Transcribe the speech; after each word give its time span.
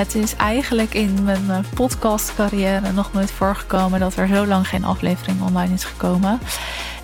Het 0.00 0.14
is 0.14 0.36
eigenlijk 0.36 0.94
in 0.94 1.24
mijn 1.24 1.50
eh, 1.50 1.58
podcastcarrière 1.74 2.92
nog 2.92 3.12
nooit 3.12 3.30
voorgekomen 3.30 4.00
dat 4.00 4.16
er 4.16 4.28
zo 4.28 4.46
lang 4.46 4.68
geen 4.68 4.84
aflevering 4.84 5.42
online 5.42 5.74
is 5.74 5.84
gekomen. 5.84 6.40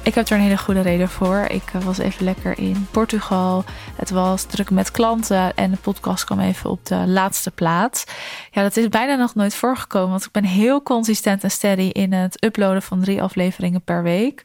Ik 0.03 0.14
heb 0.14 0.29
er 0.29 0.36
een 0.36 0.43
hele 0.43 0.59
goede 0.59 0.80
reden 0.80 1.09
voor. 1.09 1.46
Ik 1.48 1.71
eh, 1.72 1.82
was 1.82 1.98
even 1.98 2.25
lekker 2.25 2.59
in 2.59 2.86
Portugal. 2.90 3.64
Het 3.96 4.11
was 4.11 4.45
druk 4.45 4.71
met 4.71 4.90
klanten 4.90 5.57
en 5.57 5.71
de 5.71 5.77
podcast 5.77 6.25
kwam 6.25 6.40
even 6.40 6.71
op 6.71 6.86
de 6.86 7.07
laatste 7.07 7.50
plaats. 7.50 8.04
Ja, 8.50 8.62
dat 8.62 8.77
is 8.77 8.89
bijna 8.89 9.14
nog 9.14 9.35
nooit 9.35 9.54
voorgekomen, 9.54 10.11
want 10.11 10.25
ik 10.25 10.31
ben 10.31 10.44
heel 10.44 10.82
consistent 10.82 11.43
en 11.43 11.50
steady 11.50 11.90
in 11.93 12.13
het 12.13 12.44
uploaden 12.44 12.82
van 12.82 13.00
drie 13.00 13.22
afleveringen 13.22 13.82
per 13.82 14.03
week. 14.03 14.43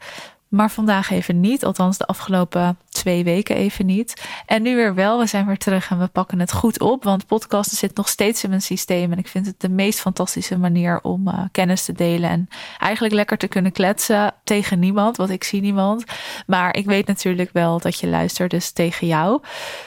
Maar 0.51 0.71
vandaag 0.71 1.11
even 1.11 1.39
niet, 1.39 1.65
althans 1.65 1.97
de 1.97 2.05
afgelopen 2.05 2.77
twee 2.89 3.23
weken 3.23 3.55
even 3.55 3.85
niet. 3.85 4.25
En 4.45 4.61
nu 4.61 4.75
weer 4.75 4.95
wel, 4.95 5.19
we 5.19 5.25
zijn 5.25 5.45
weer 5.45 5.57
terug 5.57 5.89
en 5.89 5.99
we 5.99 6.07
pakken 6.07 6.39
het 6.39 6.51
goed 6.51 6.79
op. 6.79 7.03
Want 7.03 7.25
podcasten 7.25 7.77
zit 7.77 7.95
nog 7.95 8.07
steeds 8.07 8.43
in 8.43 8.49
mijn 8.49 8.61
systeem. 8.61 9.11
En 9.11 9.17
ik 9.17 9.27
vind 9.27 9.45
het 9.45 9.59
de 9.59 9.69
meest 9.69 9.99
fantastische 9.99 10.57
manier 10.57 10.99
om 11.01 11.27
uh, 11.27 11.39
kennis 11.51 11.85
te 11.85 11.93
delen. 11.93 12.29
En 12.29 12.47
eigenlijk 12.77 13.13
lekker 13.13 13.37
te 13.37 13.47
kunnen 13.47 13.71
kletsen 13.71 14.33
tegen 14.43 14.79
niemand, 14.79 15.17
want 15.17 15.29
ik 15.29 15.43
zie 15.43 15.61
niemand. 15.61 16.03
Maar 16.47 16.75
ik 16.77 16.85
weet 16.85 17.07
natuurlijk 17.07 17.49
wel 17.53 17.79
dat 17.79 17.99
je 17.99 18.07
luistert, 18.07 18.51
dus 18.51 18.71
tegen 18.71 19.07
jou. 19.07 19.41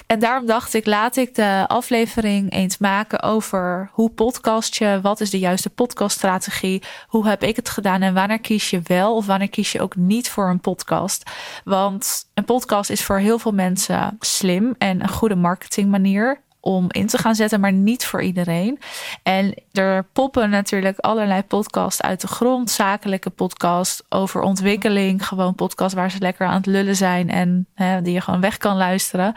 En 0.06 0.18
daarom 0.18 0.46
dacht 0.46 0.74
ik, 0.74 0.86
laat 0.86 1.16
ik 1.16 1.34
de 1.34 1.64
aflevering 1.66 2.52
eens 2.52 2.78
maken 2.78 3.22
over 3.22 3.90
hoe 3.92 4.10
podcast 4.10 4.76
je. 4.76 4.98
Wat 5.02 5.20
is 5.20 5.30
de 5.30 5.38
juiste 5.38 5.70
podcaststrategie? 5.70 6.82
Hoe 7.06 7.28
heb 7.28 7.42
ik 7.42 7.56
het 7.56 7.68
gedaan? 7.68 8.02
En 8.02 8.14
wanneer 8.14 8.40
kies 8.40 8.70
je 8.70 8.80
wel 8.84 9.16
of 9.16 9.26
wanneer 9.26 9.50
kies 9.50 9.72
je 9.72 9.80
ook 9.80 9.96
niet 9.96 10.30
voor 10.30 10.52
een 10.54 10.60
podcast? 10.60 11.30
Want 11.64 12.30
een 12.34 12.44
podcast 12.44 12.90
is 12.90 13.04
voor 13.04 13.18
heel 13.18 13.38
veel 13.38 13.52
mensen 13.52 14.16
slim 14.20 14.74
en 14.78 15.02
een 15.02 15.08
goede 15.08 15.34
marketingmanier 15.34 16.40
om 16.64 16.86
in 16.88 17.06
te 17.06 17.18
gaan 17.18 17.34
zetten, 17.34 17.60
maar 17.60 17.72
niet 17.72 18.06
voor 18.06 18.22
iedereen. 18.22 18.78
En 19.22 19.54
er 19.72 20.04
poppen 20.12 20.50
natuurlijk 20.50 20.98
allerlei 20.98 21.42
podcasts 21.42 22.02
uit 22.02 22.20
de 22.20 22.26
grond, 22.26 22.70
zakelijke 22.70 23.30
podcasts 23.30 24.02
over 24.08 24.40
ontwikkeling, 24.40 25.26
gewoon 25.26 25.54
podcasts 25.54 25.94
waar 25.94 26.10
ze 26.10 26.18
lekker 26.18 26.46
aan 26.46 26.54
het 26.54 26.66
lullen 26.66 26.96
zijn 26.96 27.30
en 27.30 27.66
hè, 27.74 28.02
die 28.02 28.12
je 28.12 28.20
gewoon 28.20 28.40
weg 28.40 28.58
kan 28.58 28.76
luisteren. 28.76 29.34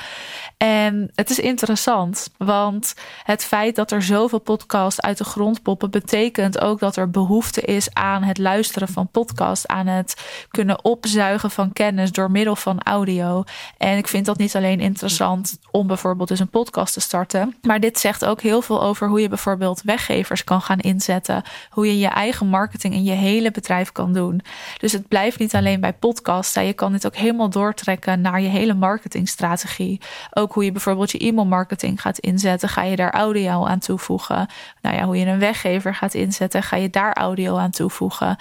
En 0.58 1.12
het 1.16 1.30
is 1.30 1.40
interessant, 1.40 2.30
want 2.38 2.94
het 3.24 3.44
feit 3.44 3.76
dat 3.76 3.92
er 3.92 4.02
zoveel 4.02 4.40
podcasts 4.40 5.02
uit 5.02 5.18
de 5.18 5.24
grond 5.24 5.62
poppen, 5.62 5.92
betekent 5.92 6.60
ook 6.60 6.80
dat 6.80 6.96
er 6.96 7.10
behoefte 7.10 7.62
is 7.62 7.94
aan 7.94 8.24
het 8.24 8.38
luisteren 8.38 8.88
van 8.88 9.10
podcasts, 9.12 9.68
aan 9.68 9.88
het 9.88 10.46
kunnen 10.50 10.84
opzuigen 10.84 11.52
van 11.52 11.74
kennis 11.74 12.12
door 12.12 12.32
middel 12.32 12.56
van 12.56 12.82
audio. 12.82 13.44
En 13.78 13.98
ik 13.98 14.08
vind 14.08 14.26
dat 14.26 14.38
niet 14.38 14.56
alleen 14.56 14.80
interessant 14.80 15.60
om 15.72 15.88
bijvoorbeeld 15.88 16.30
dus 16.30 16.40
een 16.40 16.50
podcast 16.50 16.94
te 16.94 17.00
starten 17.00 17.16
maar 17.62 17.80
dit 17.80 18.00
zegt 18.00 18.26
ook 18.26 18.42
heel 18.42 18.62
veel 18.62 18.82
over 18.82 19.08
hoe 19.08 19.22
je 19.22 19.30
bijvoorbeeld 19.30 19.82
weggevers 19.82 20.44
kan 20.44 20.62
gaan 20.62 20.80
inzetten. 20.80 21.44
Hoe 21.70 21.88
je 21.88 22.00
je 22.00 22.08
eigen 22.08 22.48
marketing 22.48 22.94
in 22.94 23.04
je 23.04 23.12
hele 23.12 23.52
bedrijf 23.52 23.92
kan 23.92 24.14
doen. 24.14 24.42
Dus 24.78 24.92
het 24.92 25.08
blijft 25.08 25.40
niet 25.40 25.56
alleen 25.56 25.80
bij 25.82 25.94
podcasts. 25.94 26.54
Je 26.54 26.74
kan 26.74 26.92
dit 26.92 27.06
ook 27.06 27.16
helemaal 27.16 27.50
doortrekken 27.50 28.22
naar 28.22 28.42
je 28.42 28.48
hele 28.48 28.74
marketingstrategie. 28.74 30.02
Ook 30.34 30.54
hoe 30.54 30.66
je 30.66 30.72
bijvoorbeeld 30.72 31.12
je 31.12 31.20
e-mailmarketing 31.20 32.02
gaat 32.02 32.18
inzetten. 32.18 32.70
Ga 32.70 32.84
je 32.84 32.96
daar 32.96 33.14
audio 33.14 33.66
aan 33.66 33.80
toevoegen? 33.80 34.48
Nou 34.82 34.96
ja, 34.96 35.04
hoe 35.04 35.18
je 35.18 35.26
een 35.26 35.40
weggever 35.40 35.96
gaat 35.96 36.14
inzetten. 36.14 36.64
Ga 36.64 36.76
je 36.76 36.90
daar 36.90 37.14
audio 37.14 37.58
aan 37.58 37.72
toevoegen? 37.72 38.38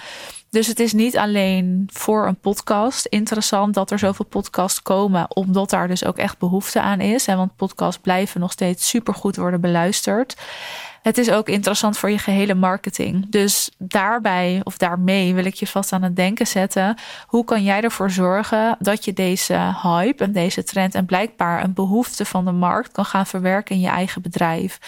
Dus 0.57 0.67
het 0.67 0.81
is 0.81 0.93
niet 0.93 1.17
alleen 1.17 1.89
voor 1.93 2.27
een 2.27 2.39
podcast 2.39 3.07
interessant 3.07 3.75
dat 3.75 3.91
er 3.91 3.99
zoveel 3.99 4.25
podcasts 4.25 4.83
komen, 4.83 5.37
omdat 5.37 5.71
daar 5.71 5.89
dus 5.89 6.05
ook 6.05 6.19
echt 6.19 6.39
behoefte 6.39 6.81
aan 6.81 7.01
is. 7.01 7.27
En 7.27 7.37
want 7.37 7.57
podcasts 7.57 8.01
blijven 8.01 8.41
nog 8.41 8.53
steeds 8.53 8.89
supergoed 8.89 9.37
worden 9.37 9.61
beluisterd. 9.61 10.37
Het 11.03 11.19
is 11.19 11.31
ook 11.31 11.49
interessant 11.49 11.99
voor 11.99 12.11
je 12.11 12.19
gehele 12.19 12.55
marketing. 12.55 13.31
Dus 13.31 13.71
daarbij 13.79 14.61
of 14.65 14.77
daarmee 14.77 15.35
wil 15.35 15.45
ik 15.45 15.55
je 15.55 15.67
vast 15.67 15.93
aan 15.93 16.03
het 16.03 16.17
denken 16.17 16.47
zetten. 16.47 16.97
Hoe 17.27 17.45
kan 17.45 17.63
jij 17.63 17.81
ervoor 17.81 18.11
zorgen 18.11 18.77
dat 18.79 19.05
je 19.05 19.13
deze 19.13 19.75
hype 19.83 20.25
en 20.25 20.33
deze 20.33 20.65
trend 20.65 20.95
en 20.95 21.07
blijkbaar 21.07 21.65
een 21.65 21.75
behoefte 21.75 22.25
van 22.25 22.45
de 22.45 22.53
markt 22.53 22.93
kan 22.93 23.05
gaan 23.05 23.27
verwerken 23.27 23.75
in 23.75 23.81
je 23.81 23.89
eigen 23.89 24.23
bedrijf? 24.23 24.79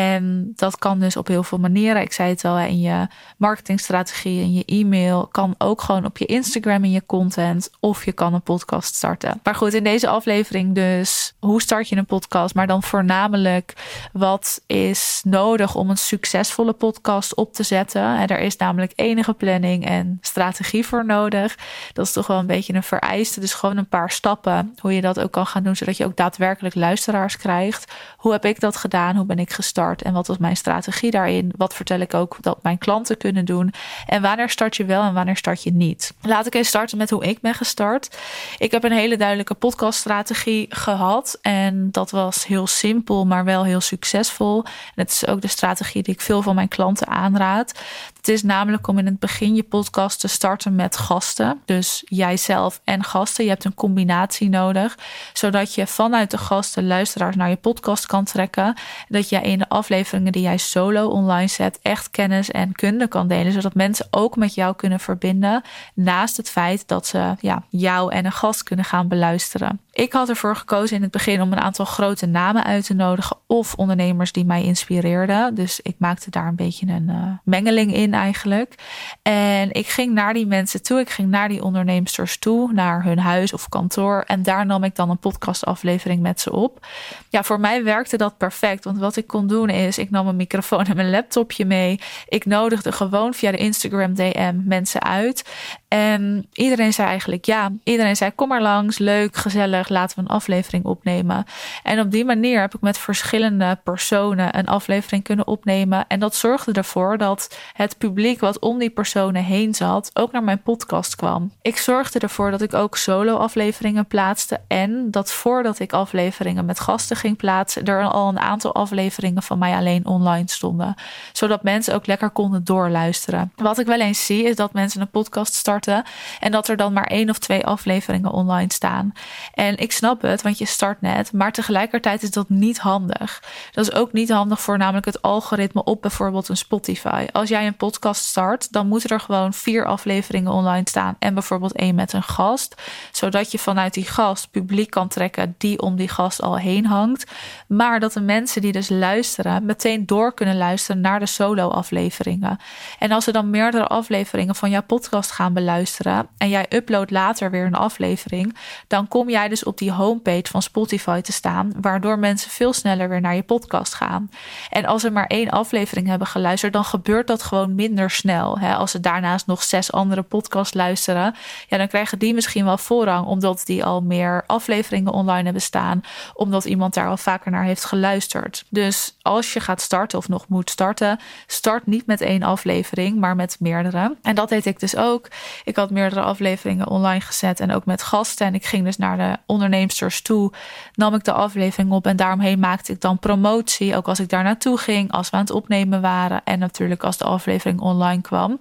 En 0.00 0.52
dat 0.54 0.78
kan 0.78 0.98
dus 0.98 1.16
op 1.16 1.26
heel 1.26 1.42
veel 1.42 1.58
manieren. 1.58 2.02
Ik 2.02 2.12
zei 2.12 2.30
het 2.30 2.44
al, 2.44 2.58
in 2.58 2.80
je 2.80 3.06
marketingstrategie, 3.36 4.40
in 4.40 4.52
je 4.52 4.64
e-mail. 4.64 5.26
Kan 5.26 5.54
ook 5.58 5.82
gewoon 5.82 6.04
op 6.04 6.18
je 6.18 6.26
Instagram 6.26 6.84
in 6.84 6.90
je 6.90 7.06
content. 7.06 7.70
Of 7.80 8.04
je 8.04 8.12
kan 8.12 8.34
een 8.34 8.42
podcast 8.42 8.94
starten. 8.94 9.40
Maar 9.42 9.54
goed, 9.54 9.74
in 9.74 9.84
deze 9.84 10.08
aflevering 10.08 10.74
dus. 10.74 11.34
Hoe 11.38 11.62
start 11.62 11.88
je 11.88 11.96
een 11.96 12.06
podcast? 12.06 12.54
Maar 12.54 12.66
dan 12.66 12.82
voornamelijk 12.82 13.74
wat 14.12 14.60
is 14.66 15.20
nodig 15.24 15.74
om 15.74 15.90
een 15.90 15.98
succesvolle 15.98 16.72
podcast 16.72 17.34
op 17.34 17.52
te 17.52 17.62
zetten. 17.62 18.18
En 18.18 18.26
er 18.26 18.38
is 18.38 18.56
namelijk 18.56 18.92
enige 18.94 19.34
planning 19.34 19.86
en 19.86 20.18
strategie 20.20 20.86
voor 20.86 21.06
nodig. 21.06 21.56
Dat 21.92 22.06
is 22.06 22.12
toch 22.12 22.26
wel 22.26 22.38
een 22.38 22.46
beetje 22.46 22.74
een 22.74 22.82
vereiste. 22.82 23.40
Dus 23.40 23.54
gewoon 23.54 23.76
een 23.76 23.88
paar 23.88 24.10
stappen. 24.10 24.74
Hoe 24.80 24.94
je 24.94 25.00
dat 25.00 25.20
ook 25.20 25.32
kan 25.32 25.46
gaan 25.46 25.62
doen. 25.62 25.76
Zodat 25.76 25.96
je 25.96 26.04
ook 26.04 26.16
daadwerkelijk 26.16 26.74
luisteraars 26.74 27.36
krijgt. 27.36 27.92
Hoe 28.16 28.32
heb 28.32 28.44
ik 28.44 28.60
dat 28.60 28.76
gedaan? 28.76 29.16
Hoe 29.16 29.26
ben 29.26 29.38
ik 29.38 29.52
gestart? 29.52 29.88
En 29.98 30.12
wat 30.12 30.26
was 30.26 30.38
mijn 30.38 30.56
strategie 30.56 31.10
daarin? 31.10 31.52
Wat 31.56 31.74
vertel 31.74 32.00
ik 32.00 32.14
ook 32.14 32.36
dat 32.40 32.62
mijn 32.62 32.78
klanten 32.78 33.16
kunnen 33.16 33.44
doen? 33.44 33.72
En 34.06 34.22
wanneer 34.22 34.50
start 34.50 34.76
je 34.76 34.84
wel 34.84 35.02
en 35.02 35.14
wanneer 35.14 35.36
start 35.36 35.62
je 35.62 35.72
niet? 35.72 36.14
Laat 36.22 36.46
ik 36.46 36.54
eens 36.54 36.68
starten 36.68 36.98
met 36.98 37.10
hoe 37.10 37.24
ik 37.24 37.40
ben 37.40 37.54
gestart. 37.54 38.18
Ik 38.58 38.70
heb 38.70 38.84
een 38.84 38.92
hele 38.92 39.16
duidelijke 39.16 39.54
podcaststrategie 39.54 40.66
gehad. 40.68 41.38
En 41.42 41.90
dat 41.90 42.10
was 42.10 42.46
heel 42.46 42.66
simpel, 42.66 43.26
maar 43.26 43.44
wel 43.44 43.64
heel 43.64 43.80
succesvol. 43.80 44.64
En 44.64 45.02
het 45.02 45.10
is 45.10 45.26
ook 45.26 45.40
de 45.40 45.48
strategie 45.48 46.02
die 46.02 46.14
ik 46.14 46.20
veel 46.20 46.42
van 46.42 46.54
mijn 46.54 46.68
klanten 46.68 47.06
aanraad. 47.06 47.78
Het 48.16 48.28
is 48.28 48.42
namelijk 48.42 48.86
om 48.86 48.98
in 48.98 49.06
het 49.06 49.18
begin 49.18 49.54
je 49.54 49.62
podcast 49.62 50.20
te 50.20 50.28
starten 50.28 50.74
met 50.74 50.96
gasten. 50.96 51.60
Dus 51.64 52.02
jijzelf 52.06 52.80
en 52.84 53.04
gasten. 53.04 53.44
Je 53.44 53.50
hebt 53.50 53.64
een 53.64 53.74
combinatie 53.74 54.48
nodig. 54.48 54.98
Zodat 55.32 55.74
je 55.74 55.86
vanuit 55.86 56.30
de 56.30 56.38
gasten 56.38 56.86
luisteraars 56.86 57.36
naar 57.36 57.48
je 57.48 57.56
podcast 57.56 58.06
kan 58.06 58.24
trekken. 58.24 58.74
Dat 59.08 59.28
jij 59.28 59.42
in 59.42 59.68
afleveringen 59.70 60.32
die 60.32 60.42
jij 60.42 60.56
solo 60.56 61.08
online 61.08 61.48
zet, 61.48 61.78
echt 61.82 62.10
kennis 62.10 62.50
en 62.50 62.72
kunde 62.72 63.08
kan 63.08 63.28
delen. 63.28 63.52
Zodat 63.52 63.74
mensen 63.74 64.06
ook 64.10 64.36
met 64.36 64.54
jou 64.54 64.76
kunnen 64.76 65.00
verbinden. 65.00 65.62
Naast 65.94 66.36
het 66.36 66.50
feit 66.50 66.88
dat 66.88 67.06
ze 67.06 67.34
ja, 67.40 67.62
jou 67.68 68.12
en 68.12 68.24
een 68.24 68.32
gast 68.32 68.62
kunnen 68.62 68.84
gaan 68.84 69.08
beluisteren. 69.08 69.80
Ik 69.92 70.12
had 70.12 70.28
ervoor 70.28 70.56
gekozen 70.56 70.96
in 70.96 71.02
het 71.02 71.10
begin 71.10 71.40
om 71.40 71.52
een 71.52 71.60
aantal 71.60 71.84
grote 71.84 72.26
namen 72.26 72.64
uit 72.64 72.86
te 72.86 72.94
nodigen. 72.94 73.36
Of 73.46 73.74
ondernemers 73.74 74.32
die 74.32 74.44
mij 74.44 74.64
inspireerden. 74.64 75.54
Dus 75.54 75.80
ik 75.80 75.94
maakte 75.98 76.30
daar 76.30 76.46
een 76.46 76.56
beetje 76.56 76.86
een 76.86 77.08
uh, 77.08 77.16
mengeling 77.44 77.94
in 77.94 78.14
eigenlijk. 78.14 78.74
En 79.22 79.72
ik 79.72 79.86
ging 79.86 80.12
naar 80.12 80.34
die 80.34 80.46
mensen 80.46 80.82
toe. 80.82 81.00
Ik 81.00 81.10
ging 81.10 81.28
naar 81.28 81.48
die 81.48 81.62
ondernemers 81.62 82.38
toe. 82.38 82.72
Naar 82.72 83.04
hun 83.04 83.18
huis 83.18 83.52
of 83.52 83.68
kantoor. 83.68 84.24
En 84.26 84.42
daar 84.42 84.66
nam 84.66 84.84
ik 84.84 84.94
dan 84.94 85.10
een 85.10 85.18
podcastaflevering 85.18 86.22
met 86.22 86.40
ze 86.40 86.52
op. 86.52 86.86
Ja, 87.28 87.42
voor 87.42 87.60
mij 87.60 87.84
werkte 87.84 88.16
dat 88.16 88.36
perfect. 88.36 88.84
Want 88.84 88.98
wat 88.98 89.16
ik 89.16 89.26
kon 89.26 89.46
doen 89.46 89.59
is, 89.68 89.98
ik 89.98 90.10
nam 90.10 90.26
een 90.26 90.36
microfoon 90.36 90.84
en 90.84 90.96
mijn 90.96 91.10
laptopje 91.10 91.64
mee. 91.64 92.00
Ik 92.28 92.46
nodigde 92.46 92.92
gewoon 92.92 93.34
via 93.34 93.50
de 93.50 93.56
Instagram 93.56 94.14
DM 94.14 94.54
mensen 94.64 95.02
uit. 95.02 95.44
En 95.88 96.46
iedereen 96.52 96.92
zei 96.92 97.08
eigenlijk 97.08 97.44
ja. 97.44 97.72
Iedereen 97.84 98.16
zei 98.16 98.30
kom 98.34 98.48
maar 98.48 98.62
langs, 98.62 98.98
leuk, 98.98 99.36
gezellig, 99.36 99.88
laten 99.88 100.16
we 100.16 100.22
een 100.22 100.36
aflevering 100.36 100.84
opnemen. 100.84 101.44
En 101.82 102.00
op 102.00 102.10
die 102.10 102.24
manier 102.24 102.60
heb 102.60 102.74
ik 102.74 102.80
met 102.80 102.98
verschillende 102.98 103.78
personen 103.84 104.58
een 104.58 104.66
aflevering 104.66 105.22
kunnen 105.22 105.46
opnemen. 105.46 106.04
En 106.08 106.20
dat 106.20 106.34
zorgde 106.34 106.72
ervoor 106.72 107.18
dat 107.18 107.56
het 107.72 107.98
publiek 107.98 108.40
wat 108.40 108.58
om 108.58 108.78
die 108.78 108.90
personen 108.90 109.44
heen 109.44 109.74
zat 109.74 110.10
ook 110.14 110.32
naar 110.32 110.44
mijn 110.44 110.62
podcast 110.62 111.16
kwam. 111.16 111.52
Ik 111.62 111.76
zorgde 111.76 112.18
ervoor 112.18 112.50
dat 112.50 112.62
ik 112.62 112.74
ook 112.74 112.96
solo 112.96 113.36
afleveringen 113.36 114.06
plaatste. 114.06 114.60
En 114.68 115.10
dat 115.10 115.32
voordat 115.32 115.78
ik 115.78 115.92
afleveringen 115.92 116.64
met 116.64 116.80
gasten 116.80 117.16
ging 117.16 117.36
plaatsen, 117.36 117.84
er 117.84 118.08
al 118.08 118.28
een 118.28 118.38
aantal 118.38 118.74
afleveringen 118.74 119.42
van 119.50 119.58
mij 119.58 119.74
alleen 119.74 120.06
online 120.06 120.48
stonden. 120.48 120.94
Zodat 121.32 121.62
mensen 121.62 121.94
ook 121.94 122.06
lekker 122.06 122.30
konden 122.30 122.64
doorluisteren. 122.64 123.52
Wat 123.56 123.78
ik 123.78 123.86
wel 123.86 124.00
eens 124.00 124.26
zie 124.26 124.44
is 124.44 124.56
dat 124.56 124.72
mensen 124.72 125.00
een 125.00 125.10
podcast 125.10 125.54
starten 125.54 126.04
en 126.40 126.50
dat 126.50 126.68
er 126.68 126.76
dan 126.76 126.92
maar 126.92 127.06
één 127.06 127.30
of 127.30 127.38
twee 127.38 127.66
afleveringen 127.66 128.30
online 128.30 128.72
staan. 128.72 129.12
En 129.54 129.76
ik 129.76 129.92
snap 129.92 130.22
het, 130.22 130.42
want 130.42 130.58
je 130.58 130.66
start 130.66 131.00
net. 131.00 131.32
Maar 131.32 131.52
tegelijkertijd 131.52 132.22
is 132.22 132.30
dat 132.30 132.48
niet 132.48 132.78
handig. 132.78 133.42
Dat 133.72 133.86
is 133.86 133.94
ook 133.94 134.12
niet 134.12 134.30
handig 134.30 134.60
voor 134.60 134.78
namelijk 134.78 135.06
het 135.06 135.22
algoritme 135.22 135.84
op 135.84 136.02
bijvoorbeeld 136.02 136.48
een 136.48 136.56
Spotify. 136.56 137.26
Als 137.32 137.48
jij 137.48 137.66
een 137.66 137.76
podcast 137.76 138.24
start, 138.24 138.72
dan 138.72 138.86
moeten 138.86 139.10
er 139.10 139.20
gewoon 139.20 139.52
vier 139.52 139.86
afleveringen 139.86 140.52
online 140.52 140.88
staan. 140.88 141.16
En 141.18 141.34
bijvoorbeeld 141.34 141.76
één 141.76 141.94
met 141.94 142.12
een 142.12 142.22
gast. 142.22 142.82
Zodat 143.12 143.52
je 143.52 143.58
vanuit 143.58 143.94
die 143.94 144.06
gast 144.06 144.50
publiek 144.50 144.90
kan 144.90 145.08
trekken 145.08 145.54
die 145.58 145.80
om 145.80 145.96
die 145.96 146.08
gast 146.08 146.42
al 146.42 146.58
heen 146.58 146.86
hangt. 146.86 147.30
Maar 147.66 148.00
dat 148.00 148.12
de 148.12 148.20
mensen 148.20 148.62
die 148.62 148.72
dus 148.72 148.88
luisteren 148.88 149.39
meteen 149.62 150.06
door 150.06 150.34
kunnen 150.34 150.56
luisteren 150.56 151.00
naar 151.00 151.18
de 151.20 151.26
solo-afleveringen. 151.26 152.58
En 152.98 153.12
als 153.12 153.24
ze 153.24 153.32
dan 153.32 153.50
meerdere 153.50 153.86
afleveringen 153.86 154.54
van 154.54 154.70
jouw 154.70 154.82
podcast 154.82 155.30
gaan 155.30 155.52
beluisteren 155.52 156.28
en 156.38 156.48
jij 156.48 156.66
uploadt 156.68 157.10
later 157.10 157.50
weer 157.50 157.66
een 157.66 157.74
aflevering, 157.74 158.56
dan 158.86 159.08
kom 159.08 159.30
jij 159.30 159.48
dus 159.48 159.64
op 159.64 159.78
die 159.78 159.92
homepage 159.92 160.50
van 160.50 160.62
Spotify 160.62 161.20
te 161.20 161.32
staan, 161.32 161.72
waardoor 161.80 162.18
mensen 162.18 162.50
veel 162.50 162.72
sneller 162.72 163.08
weer 163.08 163.20
naar 163.20 163.34
je 163.34 163.42
podcast 163.42 163.94
gaan. 163.94 164.30
En 164.70 164.84
als 164.84 165.02
ze 165.02 165.10
maar 165.10 165.26
één 165.26 165.50
aflevering 165.50 166.06
hebben 166.06 166.26
geluisterd, 166.26 166.72
dan 166.72 166.84
gebeurt 166.84 167.26
dat 167.26 167.42
gewoon 167.42 167.74
minder 167.74 168.10
snel. 168.10 168.58
Hè? 168.58 168.74
Als 168.74 168.90
ze 168.90 169.00
daarnaast 169.00 169.46
nog 169.46 169.62
zes 169.62 169.92
andere 169.92 170.22
podcasts 170.22 170.74
luisteren, 170.74 171.34
ja, 171.68 171.76
dan 171.76 171.88
krijgen 171.88 172.18
die 172.18 172.34
misschien 172.34 172.64
wel 172.64 172.78
voorrang, 172.78 173.26
omdat 173.26 173.62
die 173.64 173.84
al 173.84 174.00
meer 174.00 174.44
afleveringen 174.46 175.12
online 175.12 175.44
hebben 175.44 175.62
staan, 175.62 176.00
omdat 176.34 176.64
iemand 176.64 176.94
daar 176.94 177.08
al 177.08 177.16
vaker 177.16 177.50
naar 177.50 177.64
heeft 177.64 177.84
geluisterd. 177.84 178.64
Dus 178.68 179.16
als 179.30 179.52
je 179.52 179.60
gaat 179.60 179.80
starten 179.80 180.18
of 180.18 180.28
nog 180.28 180.48
moet 180.48 180.70
starten, 180.70 181.18
start 181.46 181.86
niet 181.86 182.06
met 182.06 182.20
één 182.20 182.42
aflevering, 182.42 183.18
maar 183.18 183.36
met 183.36 183.56
meerdere. 183.60 184.16
En 184.22 184.34
dat 184.34 184.48
deed 184.48 184.66
ik 184.66 184.80
dus 184.80 184.96
ook. 184.96 185.28
Ik 185.64 185.76
had 185.76 185.90
meerdere 185.90 186.20
afleveringen 186.20 186.88
online 186.88 187.20
gezet 187.20 187.60
en 187.60 187.72
ook 187.72 187.84
met 187.84 188.02
gasten. 188.02 188.46
En 188.46 188.54
ik 188.54 188.64
ging 188.64 188.84
dus 188.84 188.96
naar 188.96 189.16
de 189.16 189.36
onderneemsters 189.46 190.22
toe, 190.22 190.52
nam 190.94 191.14
ik 191.14 191.24
de 191.24 191.32
aflevering 191.32 191.92
op 191.92 192.06
en 192.06 192.16
daaromheen 192.16 192.58
maakte 192.58 192.92
ik 192.92 193.00
dan 193.00 193.18
promotie. 193.18 193.96
Ook 193.96 194.08
als 194.08 194.20
ik 194.20 194.28
daar 194.28 194.44
naartoe 194.44 194.78
ging, 194.78 195.12
als 195.12 195.30
we 195.30 195.36
aan 195.36 195.42
het 195.42 195.50
opnemen 195.50 196.00
waren 196.00 196.40
en 196.44 196.58
natuurlijk 196.58 197.04
als 197.04 197.16
de 197.16 197.24
aflevering 197.24 197.80
online 197.80 198.22
kwam. 198.22 198.60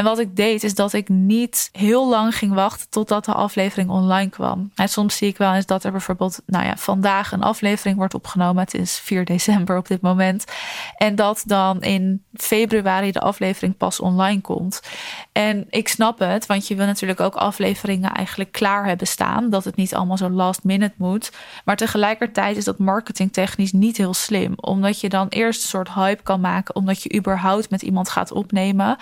En 0.00 0.06
wat 0.06 0.18
ik 0.18 0.36
deed 0.36 0.64
is 0.64 0.74
dat 0.74 0.92
ik 0.92 1.08
niet 1.08 1.68
heel 1.72 2.08
lang 2.08 2.36
ging 2.36 2.54
wachten 2.54 2.88
totdat 2.90 3.24
de 3.24 3.32
aflevering 3.32 3.90
online 3.90 4.30
kwam. 4.30 4.70
En 4.74 4.88
soms 4.88 5.16
zie 5.16 5.28
ik 5.28 5.36
wel 5.36 5.54
eens 5.54 5.66
dat 5.66 5.84
er 5.84 5.90
bijvoorbeeld, 5.90 6.42
nou 6.46 6.64
ja, 6.64 6.76
vandaag 6.76 7.32
een 7.32 7.42
aflevering 7.42 7.96
wordt 7.96 8.14
opgenomen. 8.14 8.62
Het 8.62 8.74
is 8.74 8.98
4 8.98 9.24
december 9.34 9.76
op 9.76 9.88
dit 9.88 10.00
moment. 10.00 10.44
En 10.96 11.14
dat 11.14 11.42
dan 11.46 11.82
in 11.82 12.24
februari 12.34 13.12
de 13.12 13.20
aflevering 13.20 13.76
pas 13.76 14.00
online 14.00 14.40
komt. 14.40 14.82
En 15.32 15.66
ik 15.70 15.88
snap 15.88 16.18
het, 16.18 16.46
want 16.46 16.68
je 16.68 16.74
wil 16.74 16.86
natuurlijk 16.86 17.20
ook 17.20 17.34
afleveringen 17.34 18.12
eigenlijk 18.12 18.52
klaar 18.52 18.86
hebben 18.86 19.06
staan. 19.06 19.50
Dat 19.50 19.64
het 19.64 19.76
niet 19.76 19.94
allemaal 19.94 20.16
zo 20.16 20.30
last 20.30 20.64
minute 20.64 20.94
moet. 20.96 21.32
Maar 21.64 21.76
tegelijkertijd 21.76 22.56
is 22.56 22.64
dat 22.64 22.78
marketingtechnisch 22.78 23.72
niet 23.72 23.96
heel 23.96 24.14
slim. 24.14 24.52
Omdat 24.56 25.00
je 25.00 25.08
dan 25.08 25.28
eerst 25.28 25.62
een 25.62 25.68
soort 25.68 25.94
hype 25.94 26.22
kan 26.22 26.40
maken. 26.40 26.74
Omdat 26.74 27.02
je 27.02 27.16
überhaupt 27.16 27.70
met 27.70 27.82
iemand 27.82 28.08
gaat 28.08 28.32
opnemen. 28.32 28.96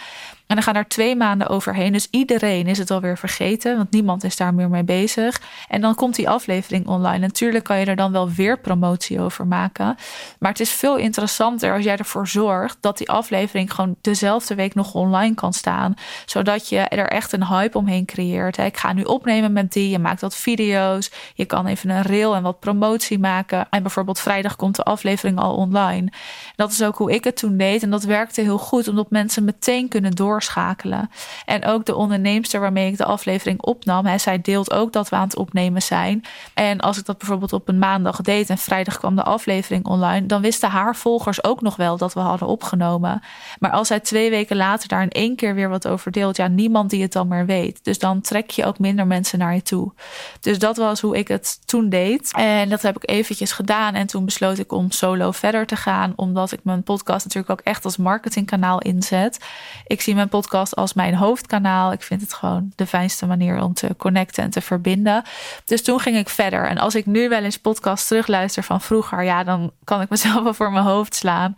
En 0.48 0.54
dan 0.54 0.62
gaan 0.64 0.74
er 0.74 0.88
twee 0.88 1.16
maanden 1.16 1.48
overheen. 1.48 1.92
Dus 1.92 2.08
iedereen 2.10 2.66
is 2.66 2.78
het 2.78 2.90
alweer 2.90 3.18
vergeten, 3.18 3.76
want 3.76 3.90
niemand 3.90 4.24
is 4.24 4.36
daar 4.36 4.54
meer 4.54 4.68
mee 4.68 4.84
bezig. 4.84 5.40
En 5.68 5.80
dan 5.80 5.94
komt 5.94 6.14
die 6.14 6.28
aflevering 6.28 6.86
online. 6.86 7.18
Natuurlijk 7.18 7.64
kan 7.64 7.78
je 7.78 7.84
er 7.84 7.96
dan 7.96 8.12
wel 8.12 8.30
weer 8.30 8.58
promotie 8.58 9.20
over 9.20 9.46
maken. 9.46 9.96
Maar 10.38 10.50
het 10.50 10.60
is 10.60 10.70
veel 10.70 10.96
interessanter 10.96 11.72
als 11.72 11.84
jij 11.84 11.96
ervoor 11.96 12.28
zorgt 12.28 12.76
dat 12.80 12.98
die 12.98 13.10
aflevering 13.10 13.72
gewoon 13.74 13.96
dezelfde 14.00 14.54
week 14.54 14.74
nog 14.74 14.94
online 14.94 15.34
kan 15.34 15.52
staan. 15.52 15.94
Zodat 16.26 16.68
je 16.68 16.78
er 16.78 17.08
echt 17.08 17.32
een 17.32 17.46
hype 17.46 17.78
omheen 17.78 18.04
creëert. 18.04 18.58
Ik 18.58 18.76
ga 18.76 18.92
nu 18.92 19.02
opnemen 19.02 19.52
met 19.52 19.72
die. 19.72 19.90
Je 19.90 19.98
maakt 19.98 20.20
wat 20.20 20.36
video's. 20.36 21.10
Je 21.34 21.44
kan 21.44 21.66
even 21.66 21.90
een 21.90 22.02
reel 22.02 22.34
en 22.34 22.42
wat 22.42 22.60
promotie 22.60 23.18
maken. 23.18 23.66
En 23.70 23.82
bijvoorbeeld 23.82 24.20
vrijdag 24.20 24.56
komt 24.56 24.76
de 24.76 24.82
aflevering 24.82 25.38
al 25.38 25.54
online. 25.54 26.12
Dat 26.56 26.70
is 26.70 26.82
ook 26.82 26.96
hoe 26.96 27.12
ik 27.12 27.24
het 27.24 27.36
toen 27.36 27.56
deed. 27.56 27.82
En 27.82 27.90
dat 27.90 28.04
werkte 28.04 28.40
heel 28.40 28.58
goed, 28.58 28.88
omdat 28.88 29.10
mensen 29.10 29.44
meteen 29.44 29.88
kunnen 29.88 30.14
door 30.14 30.37
doorschakelen. 30.38 31.10
En 31.44 31.64
ook 31.64 31.84
de 31.84 31.94
onderneemster 31.94 32.60
waarmee 32.60 32.90
ik 32.90 32.96
de 32.96 33.04
aflevering 33.04 33.60
opnam, 33.60 34.06
hè, 34.06 34.18
zij 34.18 34.40
deelt 34.40 34.72
ook 34.72 34.92
dat 34.92 35.08
we 35.08 35.16
aan 35.16 35.22
het 35.22 35.36
opnemen 35.36 35.82
zijn. 35.82 36.24
En 36.54 36.80
als 36.80 36.98
ik 36.98 37.04
dat 37.04 37.18
bijvoorbeeld 37.18 37.52
op 37.52 37.68
een 37.68 37.78
maandag 37.78 38.20
deed 38.20 38.50
en 38.50 38.58
vrijdag 38.58 38.98
kwam 38.98 39.16
de 39.16 39.22
aflevering 39.22 39.86
online, 39.86 40.26
dan 40.26 40.42
wisten 40.42 40.70
haar 40.70 40.96
volgers 40.96 41.44
ook 41.44 41.60
nog 41.60 41.76
wel 41.76 41.96
dat 41.96 42.14
we 42.14 42.20
hadden 42.20 42.48
opgenomen. 42.48 43.22
Maar 43.58 43.70
als 43.70 43.86
zij 43.86 44.00
twee 44.00 44.30
weken 44.30 44.56
later 44.56 44.88
daar 44.88 45.02
in 45.02 45.10
één 45.10 45.36
keer 45.36 45.54
weer 45.54 45.68
wat 45.68 45.88
over 45.88 46.12
deelt, 46.12 46.36
ja, 46.36 46.46
niemand 46.46 46.90
die 46.90 47.02
het 47.02 47.12
dan 47.12 47.28
meer 47.28 47.46
weet. 47.46 47.84
Dus 47.84 47.98
dan 47.98 48.20
trek 48.20 48.50
je 48.50 48.64
ook 48.64 48.78
minder 48.78 49.06
mensen 49.06 49.38
naar 49.38 49.54
je 49.54 49.62
toe. 49.62 49.92
Dus 50.40 50.58
dat 50.58 50.76
was 50.76 51.00
hoe 51.00 51.16
ik 51.16 51.28
het 51.28 51.58
toen 51.64 51.88
deed. 51.88 52.32
En 52.32 52.68
dat 52.68 52.82
heb 52.82 52.96
ik 52.96 53.10
eventjes 53.10 53.52
gedaan. 53.52 53.94
En 53.94 54.06
toen 54.06 54.24
besloot 54.24 54.58
ik 54.58 54.72
om 54.72 54.90
solo 54.90 55.30
verder 55.30 55.66
te 55.66 55.76
gaan, 55.76 56.12
omdat 56.16 56.52
ik 56.52 56.60
mijn 56.62 56.82
podcast 56.82 57.24
natuurlijk 57.24 57.52
ook 57.52 57.66
echt 57.66 57.84
als 57.84 57.96
marketingkanaal 57.96 58.80
inzet. 58.80 59.38
Ik 59.86 60.00
zie 60.00 60.14
mijn 60.14 60.27
podcast 60.28 60.76
als 60.76 60.92
mijn 60.92 61.14
hoofdkanaal. 61.14 61.92
Ik 61.92 62.02
vind 62.02 62.20
het 62.20 62.34
gewoon 62.34 62.72
de 62.74 62.86
fijnste 62.86 63.26
manier 63.26 63.62
om 63.62 63.74
te 63.74 63.94
connecten 63.96 64.42
en 64.44 64.50
te 64.50 64.60
verbinden. 64.60 65.22
Dus 65.64 65.82
toen 65.82 66.00
ging 66.00 66.16
ik 66.16 66.28
verder. 66.28 66.66
En 66.66 66.78
als 66.78 66.94
ik 66.94 67.06
nu 67.06 67.28
wel 67.28 67.42
eens 67.42 67.58
podcast 67.58 68.06
terugluister 68.08 68.62
van 68.62 68.80
vroeger, 68.80 69.22
ja, 69.22 69.44
dan 69.44 69.72
kan 69.84 70.00
ik 70.00 70.08
mezelf 70.08 70.42
wel 70.44 70.54
voor 70.54 70.72
mijn 70.72 70.84
hoofd 70.84 71.14
slaan. 71.14 71.54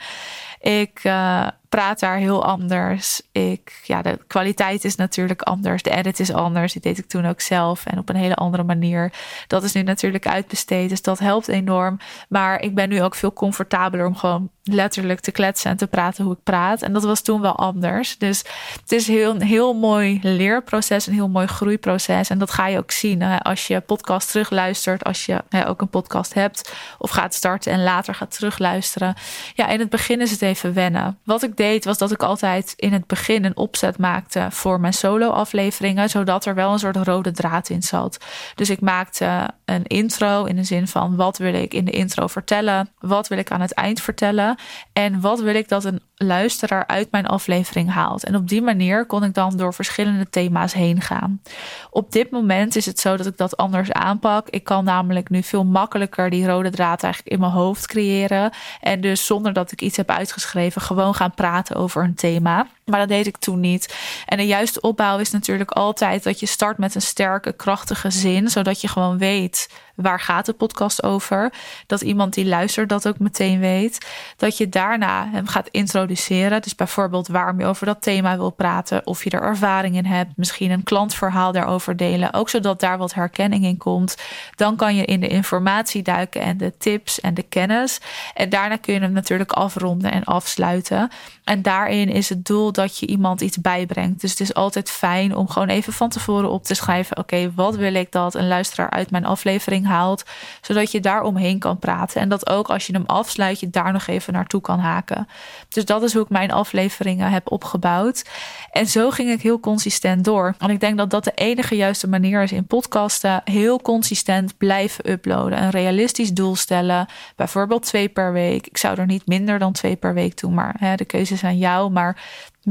Ik 0.60 1.04
uh, 1.04 1.46
praat 1.68 2.00
daar 2.00 2.16
heel 2.16 2.44
anders. 2.44 3.22
Ik, 3.32 3.80
ja, 3.84 4.02
de 4.02 4.18
kwaliteit 4.26 4.84
is 4.84 4.96
natuurlijk 4.96 5.42
anders. 5.42 5.82
De 5.82 5.90
edit 5.90 6.20
is 6.20 6.32
anders. 6.32 6.72
Die 6.72 6.82
deed 6.82 6.98
ik 6.98 7.06
toen 7.06 7.26
ook 7.26 7.40
zelf 7.40 7.86
en 7.86 7.98
op 7.98 8.08
een 8.08 8.16
hele 8.16 8.34
andere 8.34 8.62
manier. 8.62 9.12
Dat 9.46 9.62
is 9.62 9.72
nu 9.72 9.82
natuurlijk 9.82 10.26
uitbesteed, 10.26 10.88
dus 10.88 11.02
dat 11.02 11.18
helpt 11.18 11.48
enorm. 11.48 11.98
Maar 12.28 12.62
ik 12.62 12.74
ben 12.74 12.88
nu 12.88 13.02
ook 13.02 13.14
veel 13.14 13.32
comfortabeler 13.32 14.06
om 14.06 14.16
gewoon 14.16 14.50
letterlijk 14.62 15.20
te 15.20 15.30
kletsen 15.30 15.70
en 15.70 15.76
te 15.76 15.86
praten 15.86 16.24
hoe 16.24 16.32
ik 16.32 16.42
praat. 16.42 16.82
En 16.82 16.92
dat 16.92 17.04
was 17.04 17.20
toen 17.20 17.40
wel 17.40 17.56
anders. 17.56 18.18
Dus 18.18 18.44
het 18.80 18.92
is 18.92 19.06
heel, 19.06 19.30
een 19.30 19.42
heel 19.42 19.74
mooi 19.74 20.18
leerproces, 20.22 21.06
een 21.06 21.12
heel 21.12 21.28
mooi 21.28 21.46
groeiproces. 21.46 22.30
En 22.30 22.38
dat 22.38 22.50
ga 22.50 22.66
je 22.66 22.78
ook 22.78 22.90
zien 22.90 23.22
hè? 23.22 23.38
als 23.38 23.66
je 23.66 23.80
podcast 23.80 24.30
terugluistert, 24.30 25.04
als 25.04 25.26
je 25.26 25.42
hè, 25.48 25.68
ook 25.68 25.80
een 25.80 25.88
podcast 25.88 26.34
hebt 26.34 26.74
of 26.98 27.10
gaat 27.10 27.34
starten 27.34 27.72
en 27.72 27.82
later 27.82 28.14
gaat 28.14 28.30
terugluisteren. 28.36 29.14
Ja, 29.54 29.68
in 29.68 29.78
het 29.78 29.90
begin 29.90 30.20
is 30.20 30.30
het 30.30 30.42
even 30.42 30.74
wennen. 30.74 31.18
Wat 31.24 31.42
ik 31.42 31.56
deed, 31.56 31.84
was 31.84 31.98
dat 31.98 32.10
ik 32.10 32.22
altijd 32.22 32.72
in 32.76 32.92
het 32.92 33.06
begin 33.06 33.44
een 33.44 33.56
opzet 33.56 33.98
maakte 33.98 34.46
voor 34.50 34.80
mijn 34.80 34.94
solo-afleveringen, 34.94 36.10
zodat 36.10 36.44
er 36.44 36.54
wel 36.54 36.72
een 36.72 36.78
soort 36.78 36.96
rode 36.96 37.30
draad 37.32 37.68
in 37.68 37.82
zat. 37.82 38.24
Dus 38.54 38.70
ik 38.70 38.80
maakte 38.80 39.50
een 39.64 39.86
intro 39.86 40.44
in 40.44 40.56
de 40.56 40.64
zin 40.64 40.88
van 40.88 41.16
wat 41.16 41.38
wil 41.38 41.54
ik 41.54 41.74
in 41.74 41.84
de 41.84 41.90
intro 41.90 42.26
vertellen, 42.26 42.88
wat 42.98 43.28
wil 43.28 43.38
ik 43.38 43.50
aan 43.50 43.60
het 43.60 43.72
eind 43.72 44.00
vertellen 44.00 44.49
en 44.92 45.20
wat 45.20 45.40
wil 45.40 45.54
ik 45.54 45.68
dat 45.68 45.84
een 45.84 46.00
luisteraar 46.14 46.86
uit 46.86 47.10
mijn 47.10 47.26
aflevering 47.26 47.90
haalt. 47.90 48.24
En 48.24 48.36
op 48.36 48.48
die 48.48 48.62
manier 48.62 49.06
kon 49.06 49.24
ik 49.24 49.34
dan 49.34 49.56
door 49.56 49.74
verschillende 49.74 50.30
thema's 50.30 50.72
heen 50.72 51.00
gaan. 51.00 51.42
Op 51.90 52.12
dit 52.12 52.30
moment 52.30 52.76
is 52.76 52.86
het 52.86 53.00
zo 53.00 53.16
dat 53.16 53.26
ik 53.26 53.36
dat 53.36 53.56
anders 53.56 53.92
aanpak. 53.92 54.48
Ik 54.48 54.64
kan 54.64 54.84
namelijk 54.84 55.30
nu 55.30 55.42
veel 55.42 55.64
makkelijker 55.64 56.30
die 56.30 56.46
rode 56.46 56.70
draad 56.70 57.02
eigenlijk 57.02 57.34
in 57.34 57.40
mijn 57.40 57.52
hoofd 57.52 57.86
creëren 57.86 58.50
en 58.80 59.00
dus 59.00 59.26
zonder 59.26 59.52
dat 59.52 59.72
ik 59.72 59.80
iets 59.80 59.96
heb 59.96 60.10
uitgeschreven 60.10 60.82
gewoon 60.82 61.14
gaan 61.14 61.34
praten 61.34 61.76
over 61.76 62.04
een 62.04 62.14
thema. 62.14 62.66
Maar 62.90 63.00
dat 63.00 63.08
deed 63.08 63.26
ik 63.26 63.36
toen 63.36 63.60
niet. 63.60 63.94
En 64.26 64.36
de 64.36 64.46
juiste 64.46 64.80
opbouw 64.80 65.18
is 65.18 65.30
natuurlijk 65.30 65.70
altijd 65.70 66.22
dat 66.22 66.40
je 66.40 66.46
start 66.46 66.78
met 66.78 66.94
een 66.94 67.02
sterke, 67.02 67.52
krachtige 67.52 68.10
zin, 68.10 68.48
zodat 68.48 68.80
je 68.80 68.88
gewoon 68.88 69.18
weet 69.18 69.68
waar 70.02 70.20
gaat 70.20 70.46
de 70.46 70.52
podcast 70.52 71.02
over. 71.02 71.52
Dat 71.86 72.00
iemand 72.00 72.34
die 72.34 72.46
luistert 72.46 72.88
dat 72.88 73.08
ook 73.08 73.18
meteen 73.18 73.60
weet. 73.60 74.06
Dat 74.36 74.56
je 74.56 74.68
daarna 74.68 75.28
hem 75.32 75.46
gaat 75.46 75.68
introduceren. 75.68 76.62
Dus 76.62 76.74
bijvoorbeeld 76.74 77.28
waarom 77.28 77.58
je 77.60 77.66
over 77.66 77.86
dat 77.86 78.02
thema 78.02 78.36
wil 78.36 78.50
praten. 78.50 79.06
Of 79.06 79.24
je 79.24 79.30
er 79.30 79.42
ervaring 79.42 79.96
in 79.96 80.04
hebt. 80.04 80.36
Misschien 80.36 80.70
een 80.70 80.82
klantverhaal 80.82 81.52
daarover 81.52 81.96
delen. 81.96 82.32
Ook 82.32 82.48
zodat 82.48 82.80
daar 82.80 82.98
wat 82.98 83.14
herkenning 83.14 83.64
in 83.64 83.78
komt. 83.78 84.16
Dan 84.54 84.76
kan 84.76 84.96
je 84.96 85.04
in 85.04 85.20
de 85.20 85.28
informatie 85.28 86.02
duiken 86.02 86.40
en 86.40 86.56
de 86.56 86.72
tips 86.78 87.20
en 87.20 87.34
de 87.34 87.42
kennis. 87.42 88.00
En 88.34 88.48
daarna 88.48 88.76
kun 88.76 88.94
je 88.94 89.00
hem 89.00 89.12
natuurlijk 89.12 89.52
afronden 89.52 90.12
en 90.12 90.24
afsluiten. 90.24 91.10
En 91.44 91.62
daarin 91.62 92.08
is 92.08 92.28
het 92.28 92.44
doel 92.44 92.72
je 92.88 93.06
iemand 93.06 93.40
iets 93.40 93.60
bijbrengt. 93.60 94.20
Dus 94.20 94.30
het 94.30 94.40
is 94.40 94.54
altijd 94.54 94.90
fijn 94.90 95.36
om 95.36 95.48
gewoon 95.48 95.68
even 95.68 95.92
van 95.92 96.08
tevoren 96.08 96.50
op 96.50 96.64
te 96.64 96.74
schrijven: 96.74 97.16
oké, 97.16 97.52
wat 97.54 97.76
wil 97.76 97.94
ik 97.94 98.12
dat 98.12 98.34
een 98.34 98.48
luisteraar 98.48 98.90
uit 98.90 99.10
mijn 99.10 99.24
aflevering 99.24 99.86
haalt, 99.86 100.24
zodat 100.60 100.92
je 100.92 101.00
daar 101.00 101.22
omheen 101.22 101.58
kan 101.58 101.78
praten. 101.78 102.20
En 102.20 102.28
dat 102.28 102.48
ook 102.48 102.70
als 102.70 102.86
je 102.86 102.92
hem 102.92 103.04
afsluit, 103.06 103.60
je 103.60 103.70
daar 103.70 103.92
nog 103.92 104.06
even 104.06 104.32
naartoe 104.32 104.60
kan 104.60 104.78
haken. 104.78 105.28
Dus 105.68 105.84
dat 105.84 106.02
is 106.02 106.12
hoe 106.12 106.22
ik 106.22 106.28
mijn 106.28 106.52
afleveringen 106.52 107.30
heb 107.30 107.50
opgebouwd. 107.50 108.24
En 108.70 108.86
zo 108.86 109.10
ging 109.10 109.30
ik 109.30 109.42
heel 109.42 109.60
consistent 109.60 110.24
door. 110.24 110.54
En 110.58 110.70
ik 110.70 110.80
denk 110.80 110.96
dat 110.96 111.10
dat 111.10 111.24
de 111.24 111.32
enige 111.34 111.76
juiste 111.76 112.08
manier 112.08 112.42
is 112.42 112.52
in 112.52 112.66
podcasten. 112.66 113.40
Heel 113.44 113.80
consistent 113.80 114.56
blijven 114.58 115.10
uploaden. 115.10 115.62
Een 115.62 115.70
realistisch 115.70 116.32
doel 116.32 116.56
stellen. 116.56 117.06
Bijvoorbeeld 117.36 117.82
twee 117.82 118.08
per 118.08 118.32
week. 118.32 118.66
Ik 118.66 118.76
zou 118.76 118.98
er 118.98 119.06
niet 119.06 119.26
minder 119.26 119.58
dan 119.58 119.72
twee 119.72 119.96
per 119.96 120.14
week 120.14 120.40
doen, 120.40 120.54
maar 120.54 120.74
hè, 120.78 120.94
de 120.94 121.04
keuze 121.04 121.34
is 121.34 121.44
aan 121.44 121.58
jou. 121.58 121.90
Maar 121.90 122.16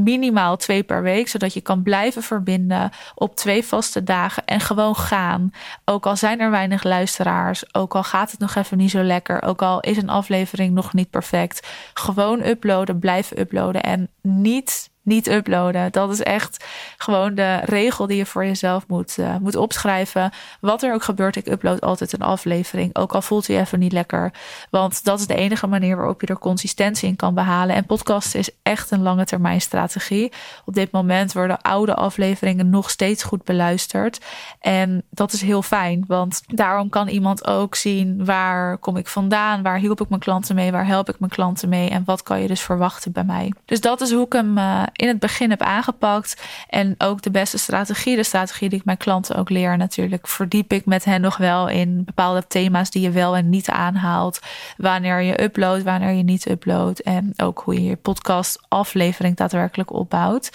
minimaal 0.04 0.58
twee 0.58 0.84
per 0.84 1.02
week, 1.02 1.28
zodat 1.28 1.54
je 1.54 1.62
kan 1.62 1.84
blijven 1.84 2.24
verbinden 2.24 2.92
op 3.16 3.36
twee 3.36 3.66
vaste 3.66 4.04
dagen 4.04 4.46
en 4.46 4.60
gewoon 4.60 4.96
gaan. 4.96 5.52
Ook 5.86 6.06
al 6.06 6.16
zijn 6.16 6.40
er 6.40 6.52
weinig 6.52 6.84
luisteraars, 6.84 7.74
ook 7.76 7.96
al 7.96 8.04
gaat 8.04 8.32
het 8.32 8.40
nog 8.40 8.56
even 8.56 8.78
niet 8.78 8.92
zo 8.92 9.02
lekker, 9.02 9.44
ook 9.44 9.62
al 9.62 9.80
is 9.80 9.98
een 9.98 10.10
aflevering 10.10 10.74
nog 10.74 10.94
niet 10.94 11.10
perfect. 11.10 11.68
Gewoon 11.94 12.46
uploaden, 12.46 13.00
blijven 13.00 13.40
uploaden 13.40 13.84
en 13.84 14.10
niet 14.22 14.89
niet 15.02 15.28
uploaden. 15.28 15.92
Dat 15.92 16.12
is 16.12 16.24
echt 16.24 16.66
gewoon 16.98 17.36
de 17.36 17.56
regel 17.56 18.08
die 18.08 18.18
je 18.18 18.26
voor 18.26 18.46
jezelf 18.46 18.88
moet, 18.88 19.18
uh, 19.20 19.36
moet 19.38 19.56
opschrijven. 19.56 20.32
Wat 20.62 20.84
er 20.84 20.94
ook 20.94 21.04
gebeurt, 21.04 21.36
ik 21.36 21.48
upload 21.48 21.82
altijd 21.82 22.14
een 22.14 22.22
aflevering. 22.22 22.96
Ook 22.96 23.14
al 23.14 23.22
voelt 23.22 23.48
hij 23.48 23.60
even 23.60 23.80
niet 23.80 23.92
lekker. 23.92 24.34
Want 24.70 25.04
dat 25.04 25.20
is 25.20 25.28
de 25.28 25.36
enige 25.36 25.68
manier 25.68 25.96
waarop 25.96 26.22
je 26.22 26.28
er 26.28 26.40
consistentie 26.40 27.10
in 27.10 27.16
kan 27.16 27.34
behalen. 27.34 27.76
En 27.76 27.86
podcasten 27.86 28.40
is 28.40 28.50
echt 28.64 28.92
een 28.92 29.02
lange 29.02 29.26
termijn 29.26 29.62
strategie. 29.62 30.32
Op 30.66 30.74
dit 30.74 30.92
moment 30.92 31.34
worden 31.34 31.62
oude 31.62 31.96
afleveringen 31.96 32.70
nog 32.70 32.90
steeds 32.90 33.24
goed 33.24 33.44
beluisterd. 33.44 34.20
En 34.60 35.04
dat 35.10 35.34
is 35.34 35.42
heel 35.42 35.62
fijn, 35.62 36.04
want 36.08 36.42
daarom 36.48 36.90
kan 36.90 37.08
iemand 37.08 37.48
ook 37.48 37.76
zien 37.76 38.26
waar 38.26 38.78
kom 38.78 38.98
ik 38.98 39.08
vandaan, 39.08 39.64
waar 39.64 39.78
hielp 39.78 40.02
ik 40.02 40.10
mijn 40.10 40.22
klanten 40.22 40.56
mee, 40.56 40.72
waar 40.72 40.86
help 40.86 41.10
ik 41.10 41.20
mijn 41.20 41.32
klanten 41.32 41.70
mee 41.70 41.90
en 41.90 42.04
wat 42.06 42.24
kan 42.24 42.42
je 42.42 42.48
dus 42.48 42.62
verwachten 42.62 43.12
bij 43.12 43.24
mij. 43.24 43.54
Dus 43.66 43.82
dat 43.82 44.02
is 44.02 44.12
hoe 44.12 44.26
ik 44.26 44.34
hem 44.34 44.58
uh, 44.58 44.84
in 45.00 45.08
het 45.08 45.20
begin 45.20 45.50
heb 45.50 45.62
aangepakt. 45.62 46.42
En 46.70 46.96
ook 46.98 47.22
de 47.22 47.32
beste 47.32 47.58
strategie, 47.58 48.16
de 48.16 48.24
strategie 48.24 48.70
die 48.70 48.80
ik 48.80 48.86
mijn 48.86 48.98
klanten 48.98 49.36
ook 49.36 49.50
leer 49.50 49.78
natuurlijk, 49.78 50.28
verdiep 50.28 50.74
ik 50.74 50.86
met 50.86 51.06
hen 51.06 51.22
nog 51.22 51.38
wel 51.38 51.68
in 51.68 52.04
bepaalde 52.04 52.48
thema's 52.48 52.90
die 52.90 53.02
je 53.02 53.12
wel 53.12 53.36
en 53.36 53.50
niet 53.50 53.70
aanhaalt. 53.70 54.40
Wanneer 54.78 55.22
je 55.22 55.44
uploadt, 55.44 55.84
wanneer 55.84 56.12
je 56.12 56.24
niet 56.24 56.50
uploadt. 56.50 57.02
En 57.02 57.34
ook 57.38 57.60
hoe 57.60 57.74
je 57.74 57.84
je 57.84 57.96
podcast 57.96 58.62
aflevering 58.68 59.36
daadwerkelijk 59.36 59.94
opbouwt. 59.94 60.50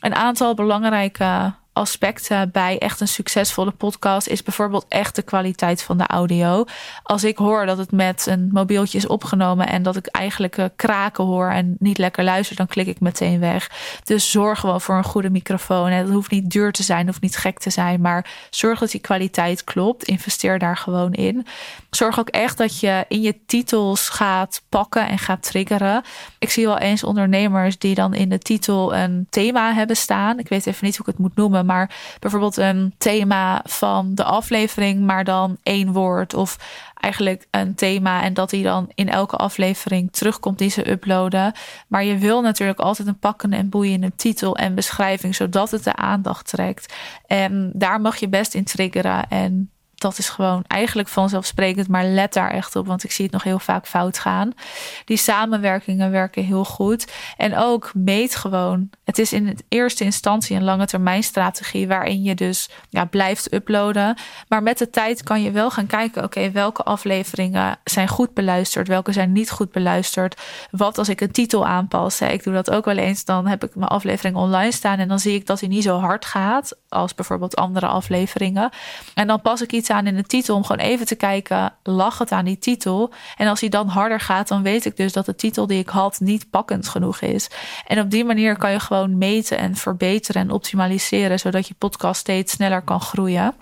Een 0.00 0.14
aantal 0.14 0.54
belangrijke 0.54 1.52
aspecten 1.74 2.50
bij 2.50 2.78
echt 2.78 3.00
een 3.00 3.08
succesvolle 3.08 3.70
podcast 3.70 4.26
is 4.26 4.42
bijvoorbeeld 4.42 4.86
echt 4.88 5.16
de 5.16 5.22
kwaliteit 5.22 5.82
van 5.82 5.98
de 5.98 6.06
audio. 6.06 6.64
Als 7.02 7.24
ik 7.24 7.38
hoor 7.38 7.66
dat 7.66 7.78
het 7.78 7.92
met 7.92 8.26
een 8.26 8.48
mobieltje 8.52 8.98
is 8.98 9.06
opgenomen 9.06 9.68
en 9.68 9.82
dat 9.82 9.96
ik 9.96 10.06
eigenlijk 10.06 10.58
eh, 10.58 10.64
kraken 10.76 11.24
hoor 11.24 11.50
en 11.50 11.76
niet 11.78 11.98
lekker 11.98 12.24
luister, 12.24 12.56
dan 12.56 12.66
klik 12.66 12.86
ik 12.86 13.00
meteen 13.00 13.40
weg. 13.40 13.70
Dus 14.04 14.30
zorg 14.30 14.60
gewoon 14.60 14.80
voor 14.80 14.96
een 14.96 15.04
goede 15.04 15.30
microfoon. 15.30 15.90
Het 15.90 16.08
hoeft 16.08 16.30
niet 16.30 16.50
duur 16.50 16.72
te 16.72 16.82
zijn, 16.82 17.06
hoeft 17.06 17.20
niet 17.20 17.36
gek 17.36 17.58
te 17.58 17.70
zijn, 17.70 18.00
maar 18.00 18.26
zorg 18.50 18.78
dat 18.78 18.90
die 18.90 19.00
kwaliteit 19.00 19.64
klopt. 19.64 20.04
Investeer 20.04 20.58
daar 20.58 20.76
gewoon 20.76 21.12
in. 21.12 21.46
Zorg 21.90 22.18
ook 22.18 22.28
echt 22.28 22.58
dat 22.58 22.80
je 22.80 23.04
in 23.08 23.20
je 23.20 23.44
titels 23.46 24.08
gaat 24.08 24.62
pakken 24.68 25.08
en 25.08 25.18
gaat 25.18 25.42
triggeren. 25.42 26.02
Ik 26.38 26.50
zie 26.50 26.66
wel 26.66 26.78
eens 26.78 27.04
ondernemers 27.04 27.78
die 27.78 27.94
dan 27.94 28.14
in 28.14 28.28
de 28.28 28.38
titel 28.38 28.94
een 28.94 29.26
thema 29.30 29.72
hebben 29.72 29.96
staan. 29.96 30.38
Ik 30.38 30.48
weet 30.48 30.66
even 30.66 30.84
niet 30.84 30.96
hoe 30.96 31.06
ik 31.06 31.12
het 31.12 31.20
moet 31.20 31.36
noemen 31.36 31.63
maar 31.64 32.16
bijvoorbeeld 32.20 32.56
een 32.56 32.94
thema 32.98 33.62
van 33.64 34.14
de 34.14 34.24
aflevering, 34.24 35.00
maar 35.00 35.24
dan 35.24 35.58
één 35.62 35.92
woord. 35.92 36.34
Of 36.34 36.58
eigenlijk 37.00 37.46
een 37.50 37.74
thema 37.74 38.22
en 38.22 38.34
dat 38.34 38.50
die 38.50 38.62
dan 38.62 38.90
in 38.94 39.08
elke 39.08 39.36
aflevering 39.36 40.12
terugkomt 40.12 40.58
die 40.58 40.70
ze 40.70 40.90
uploaden. 40.90 41.52
Maar 41.88 42.04
je 42.04 42.18
wil 42.18 42.40
natuurlijk 42.40 42.78
altijd 42.78 43.08
een 43.08 43.18
pakkende 43.18 43.56
en 43.56 43.68
boeiende 43.68 44.12
titel 44.16 44.56
en 44.56 44.74
beschrijving, 44.74 45.34
zodat 45.34 45.70
het 45.70 45.84
de 45.84 45.96
aandacht 45.96 46.48
trekt. 46.48 46.94
En 47.26 47.70
daar 47.74 48.00
mag 48.00 48.16
je 48.16 48.28
best 48.28 48.54
in 48.54 48.64
triggeren. 48.64 49.28
En 49.28 49.70
dat 49.94 50.18
is 50.18 50.28
gewoon 50.28 50.64
eigenlijk 50.66 51.08
vanzelfsprekend, 51.08 51.88
maar 51.88 52.04
let 52.04 52.32
daar 52.32 52.50
echt 52.50 52.76
op, 52.76 52.86
want 52.86 53.04
ik 53.04 53.12
zie 53.12 53.24
het 53.24 53.32
nog 53.32 53.42
heel 53.42 53.58
vaak 53.58 53.86
fout 53.86 54.18
gaan. 54.18 54.52
Die 55.04 55.16
samenwerkingen 55.16 56.10
werken 56.10 56.44
heel 56.44 56.64
goed. 56.64 57.12
En 57.36 57.56
ook 57.56 57.90
meet 57.94 58.36
gewoon. 58.36 58.90
Het 59.04 59.18
is 59.18 59.32
in 59.32 59.46
het 59.46 59.64
eerste 59.68 60.04
instantie 60.04 60.56
een 60.56 60.64
lange 60.64 60.86
termijn 60.86 61.22
strategie 61.22 61.88
waarin 61.88 62.22
je 62.22 62.34
dus 62.34 62.70
ja, 62.88 63.04
blijft 63.04 63.52
uploaden. 63.52 64.16
Maar 64.48 64.62
met 64.62 64.78
de 64.78 64.90
tijd 64.90 65.22
kan 65.22 65.42
je 65.42 65.50
wel 65.50 65.70
gaan 65.70 65.86
kijken, 65.86 66.24
oké, 66.24 66.50
welke 66.50 66.82
afleveringen 66.82 67.78
zijn 67.84 68.08
goed 68.08 68.34
beluisterd, 68.34 68.88
welke 68.88 69.12
zijn 69.12 69.32
niet 69.32 69.50
goed 69.50 69.72
beluisterd. 69.72 70.40
Wat 70.70 70.98
als 70.98 71.08
ik 71.08 71.20
een 71.20 71.32
titel 71.32 71.66
aanpas? 71.66 72.20
Ik 72.20 72.42
doe 72.42 72.54
dat 72.54 72.70
ook 72.70 72.84
wel 72.84 72.96
eens, 72.96 73.24
dan 73.24 73.46
heb 73.46 73.64
ik 73.64 73.74
mijn 73.74 73.90
aflevering 73.90 74.36
online 74.36 74.72
staan 74.72 74.98
en 74.98 75.08
dan 75.08 75.18
zie 75.18 75.34
ik 75.34 75.46
dat 75.46 75.60
hij 75.60 75.68
niet 75.68 75.82
zo 75.82 75.98
hard 75.98 76.24
gaat 76.24 76.76
als 76.88 77.14
bijvoorbeeld 77.14 77.56
andere 77.56 77.86
afleveringen. 77.86 78.70
En 79.14 79.26
dan 79.26 79.40
pas 79.40 79.62
ik 79.62 79.72
iets 79.72 79.83
aan 79.90 80.06
in 80.06 80.16
de 80.16 80.22
titel 80.22 80.56
om 80.56 80.64
gewoon 80.64 80.86
even 80.86 81.06
te 81.06 81.14
kijken, 81.14 81.72
lag 81.82 82.18
het 82.18 82.32
aan 82.32 82.44
die 82.44 82.58
titel? 82.58 83.12
En 83.36 83.48
als 83.48 83.60
hij 83.60 83.68
dan 83.68 83.88
harder 83.88 84.20
gaat, 84.20 84.48
dan 84.48 84.62
weet 84.62 84.84
ik 84.84 84.96
dus 84.96 85.12
dat 85.12 85.26
de 85.26 85.34
titel 85.34 85.66
die 85.66 85.78
ik 85.78 85.88
had 85.88 86.20
niet 86.20 86.50
pakkend 86.50 86.88
genoeg 86.88 87.20
is. 87.20 87.50
En 87.86 88.00
op 88.00 88.10
die 88.10 88.24
manier 88.24 88.56
kan 88.56 88.70
je 88.70 88.80
gewoon 88.80 89.18
meten 89.18 89.58
en 89.58 89.76
verbeteren 89.76 90.42
en 90.42 90.50
optimaliseren, 90.50 91.38
zodat 91.38 91.68
je 91.68 91.74
podcast 91.78 92.20
steeds 92.20 92.52
sneller 92.52 92.82
kan 92.82 93.00
groeien. 93.00 93.54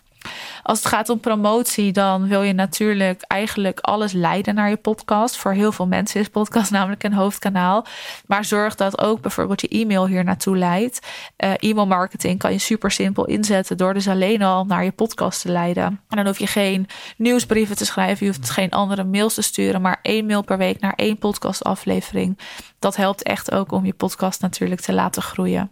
Als 0.62 0.78
het 0.78 0.88
gaat 0.88 1.08
om 1.08 1.20
promotie, 1.20 1.92
dan 1.92 2.28
wil 2.28 2.42
je 2.42 2.52
natuurlijk 2.52 3.22
eigenlijk 3.22 3.80
alles 3.80 4.12
leiden 4.12 4.54
naar 4.54 4.68
je 4.68 4.76
podcast. 4.76 5.36
Voor 5.36 5.52
heel 5.52 5.72
veel 5.72 5.86
mensen 5.86 6.20
is 6.20 6.28
podcast 6.28 6.70
namelijk 6.80 7.04
een 7.04 7.12
hoofdkanaal. 7.12 7.86
Maar 8.26 8.44
zorg 8.44 8.74
dat 8.74 9.00
ook 9.00 9.20
bijvoorbeeld 9.20 9.60
je 9.60 9.68
e-mail 9.68 10.06
hier 10.06 10.24
naartoe 10.24 10.56
leidt. 10.56 11.06
Uh, 11.38 11.52
e-mail 11.56 11.86
marketing 11.86 12.38
kan 12.38 12.52
je 12.52 12.58
super 12.58 12.90
simpel 12.90 13.24
inzetten 13.24 13.76
door 13.76 13.94
dus 13.94 14.08
alleen 14.08 14.42
al 14.42 14.64
naar 14.64 14.84
je 14.84 14.92
podcast 14.92 15.40
te 15.42 15.48
leiden. 15.48 15.84
En 15.84 16.16
dan 16.16 16.26
hoef 16.26 16.38
je 16.38 16.46
geen 16.46 16.86
nieuwsbrieven 17.16 17.76
te 17.76 17.84
schrijven, 17.84 18.26
je 18.26 18.32
hoeft 18.32 18.50
geen 18.50 18.70
andere 18.70 19.04
mails 19.04 19.34
te 19.34 19.42
sturen, 19.42 19.80
maar 19.80 19.98
één 20.02 20.26
mail 20.26 20.42
per 20.42 20.58
week 20.58 20.80
naar 20.80 20.94
één 20.96 21.18
podcastaflevering. 21.18 22.38
Dat 22.78 22.96
helpt 22.96 23.22
echt 23.22 23.52
ook 23.52 23.72
om 23.72 23.86
je 23.86 23.92
podcast 23.92 24.40
natuurlijk 24.40 24.80
te 24.80 24.92
laten 24.92 25.22
groeien. 25.22 25.70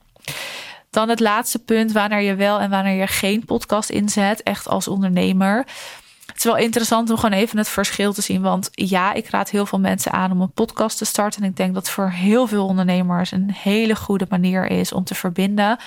Dan 0.90 1.08
het 1.08 1.20
laatste 1.20 1.58
punt, 1.58 1.92
wanneer 1.92 2.20
je 2.20 2.34
wel 2.34 2.60
en 2.60 2.70
wanneer 2.70 2.96
je 2.96 3.06
geen 3.06 3.44
podcast 3.44 3.90
inzet, 3.90 4.42
echt 4.42 4.68
als 4.68 4.88
ondernemer. 4.88 5.66
Het 6.26 6.38
is 6.38 6.44
wel 6.44 6.56
interessant 6.56 7.10
om 7.10 7.16
gewoon 7.16 7.38
even 7.38 7.58
het 7.58 7.68
verschil 7.68 8.12
te 8.12 8.22
zien. 8.22 8.42
Want 8.42 8.68
ja, 8.72 9.12
ik 9.12 9.28
raad 9.28 9.50
heel 9.50 9.66
veel 9.66 9.80
mensen 9.80 10.12
aan 10.12 10.32
om 10.32 10.40
een 10.40 10.52
podcast 10.52 10.98
te 10.98 11.04
starten. 11.04 11.42
En 11.42 11.48
ik 11.48 11.56
denk 11.56 11.74
dat 11.74 11.90
voor 11.90 12.10
heel 12.10 12.46
veel 12.46 12.66
ondernemers 12.66 13.32
een 13.32 13.52
hele 13.52 13.96
goede 13.96 14.26
manier 14.28 14.66
is 14.66 14.92
om 14.92 15.04
te 15.04 15.14
verbinden. 15.14 15.78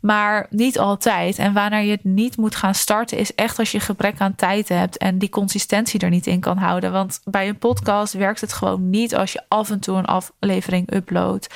Maar 0.00 0.46
niet 0.50 0.78
altijd. 0.78 1.38
En 1.38 1.52
wanneer 1.52 1.82
je 1.82 1.90
het 1.90 2.04
niet 2.04 2.36
moet 2.36 2.56
gaan 2.56 2.74
starten, 2.74 3.18
is 3.18 3.34
echt 3.34 3.58
als 3.58 3.72
je 3.72 3.80
gebrek 3.80 4.20
aan 4.20 4.34
tijd 4.34 4.68
hebt 4.68 4.96
en 4.96 5.18
die 5.18 5.28
consistentie 5.28 6.00
er 6.00 6.10
niet 6.10 6.26
in 6.26 6.40
kan 6.40 6.56
houden. 6.56 6.92
Want 6.92 7.20
bij 7.24 7.48
een 7.48 7.58
podcast 7.58 8.12
werkt 8.12 8.40
het 8.40 8.52
gewoon 8.52 8.90
niet 8.90 9.14
als 9.14 9.32
je 9.32 9.42
af 9.48 9.70
en 9.70 9.80
toe 9.80 9.96
een 9.96 10.04
aflevering 10.04 10.94
uploadt 10.94 11.54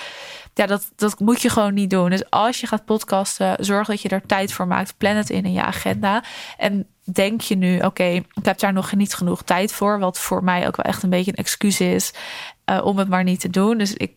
ja, 0.59 0.67
dat, 0.67 0.91
dat 0.97 1.21
moet 1.21 1.43
je 1.43 1.49
gewoon 1.49 1.75
niet 1.75 1.91
doen. 1.91 2.11
Dus 2.11 2.31
als 2.31 2.61
je 2.61 2.67
gaat 2.67 2.85
podcasten, 2.85 3.65
zorg 3.65 3.87
dat 3.87 4.03
je 4.03 4.09
er 4.09 4.27
tijd 4.27 4.53
voor 4.53 4.67
maakt. 4.67 4.95
Plan 4.97 5.17
het 5.17 5.31
in 5.31 5.45
in 5.45 5.53
je 5.53 5.62
agenda. 5.62 6.23
En 6.57 6.87
denk 7.12 7.41
je 7.41 7.57
nu, 7.57 7.81
oké, 7.81 8.05
ik 8.05 8.25
heb 8.43 8.59
daar 8.59 8.73
nog 8.73 8.95
niet 8.95 9.15
genoeg 9.15 9.43
tijd 9.43 9.73
voor. 9.73 9.99
Wat 9.99 10.19
voor 10.19 10.45
mij 10.45 10.67
ook 10.67 10.77
wel 10.77 10.85
echt 10.85 11.03
een 11.03 11.11
beetje 11.11 11.31
een 11.31 11.45
excuus 11.45 11.81
is 11.81 12.12
uh, 12.71 12.85
om 12.85 12.99
het 12.99 13.09
maar 13.09 13.25
niet 13.25 13.41
te 13.41 13.50
doen. 13.50 13.79
Dus 13.79 13.95
ik 13.95 14.12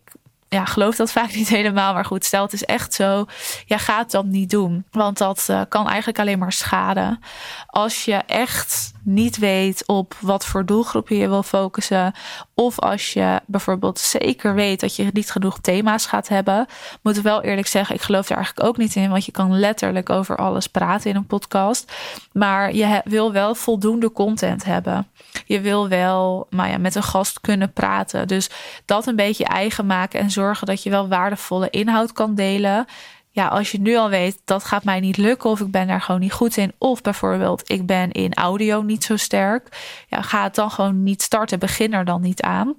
ja, 0.48 0.64
geloof 0.64 0.96
dat 0.96 1.12
vaak 1.12 1.34
niet 1.40 1.48
helemaal. 1.48 1.94
Maar 1.94 2.04
goed, 2.04 2.24
stel 2.24 2.42
het 2.42 2.52
is 2.52 2.64
echt 2.64 2.94
zo. 2.94 3.26
Ja, 3.66 3.78
ga 3.78 3.98
het 3.98 4.10
dan 4.10 4.30
niet 4.30 4.50
doen. 4.50 4.84
Want 4.90 5.18
dat 5.18 5.46
uh, 5.50 5.60
kan 5.68 5.88
eigenlijk 5.88 6.18
alleen 6.18 6.38
maar 6.38 6.52
schaden. 6.52 7.20
Als 7.66 8.04
je 8.04 8.14
echt 8.14 8.92
niet 9.04 9.38
weet 9.38 9.86
op 9.86 10.14
wat 10.20 10.46
voor 10.46 10.66
doelgroepen 10.66 11.16
je 11.16 11.28
wil 11.28 11.42
focussen. 11.42 12.12
Of 12.54 12.78
als 12.78 13.12
je 13.12 13.40
bijvoorbeeld 13.46 13.98
zeker 13.98 14.54
weet 14.54 14.80
dat 14.80 14.96
je 14.96 15.10
niet 15.12 15.30
genoeg 15.30 15.60
thema's 15.60 16.06
gaat 16.06 16.28
hebben. 16.28 16.66
Moet 17.02 17.16
ik 17.16 17.22
wel 17.22 17.42
eerlijk 17.42 17.66
zeggen, 17.66 17.94
ik 17.94 18.00
geloof 18.00 18.28
er 18.28 18.36
eigenlijk 18.36 18.66
ook 18.66 18.76
niet 18.76 18.94
in. 18.94 19.10
Want 19.10 19.24
je 19.24 19.32
kan 19.32 19.58
letterlijk 19.58 20.10
over 20.10 20.36
alles 20.36 20.66
praten 20.66 21.10
in 21.10 21.16
een 21.16 21.26
podcast. 21.26 21.92
Maar 22.32 22.74
je 22.74 23.00
wil 23.04 23.32
wel 23.32 23.54
voldoende 23.54 24.12
content 24.12 24.64
hebben. 24.64 25.08
Je 25.44 25.60
wil 25.60 25.88
wel 25.88 26.46
maar 26.50 26.70
ja, 26.70 26.78
met 26.78 26.94
een 26.94 27.02
gast 27.02 27.40
kunnen 27.40 27.72
praten. 27.72 28.28
Dus 28.28 28.50
dat 28.84 29.06
een 29.06 29.16
beetje 29.16 29.44
eigen 29.44 29.86
maken 29.86 30.20
en 30.20 30.30
zorgen 30.30 30.66
dat 30.66 30.82
je 30.82 30.90
wel 30.90 31.08
waardevolle 31.08 31.70
inhoud 31.70 32.12
kan 32.12 32.34
delen 32.34 32.86
ja, 33.34 33.46
als 33.46 33.72
je 33.72 33.80
nu 33.80 33.96
al 33.96 34.08
weet 34.08 34.40
dat 34.44 34.64
gaat 34.64 34.84
mij 34.84 35.00
niet 35.00 35.16
lukken 35.16 35.50
of 35.50 35.60
ik 35.60 35.70
ben 35.70 35.86
daar 35.86 36.00
gewoon 36.00 36.20
niet 36.20 36.32
goed 36.32 36.56
in. 36.56 36.72
Of 36.78 37.00
bijvoorbeeld 37.00 37.70
ik 37.70 37.86
ben 37.86 38.12
in 38.12 38.34
audio 38.34 38.82
niet 38.82 39.04
zo 39.04 39.16
sterk. 39.16 39.68
Ja, 40.08 40.22
ga 40.22 40.42
het 40.42 40.54
dan 40.54 40.70
gewoon 40.70 41.02
niet 41.02 41.22
starten. 41.22 41.58
Begin 41.58 41.92
er 41.92 42.04
dan 42.04 42.20
niet 42.20 42.42
aan. 42.42 42.74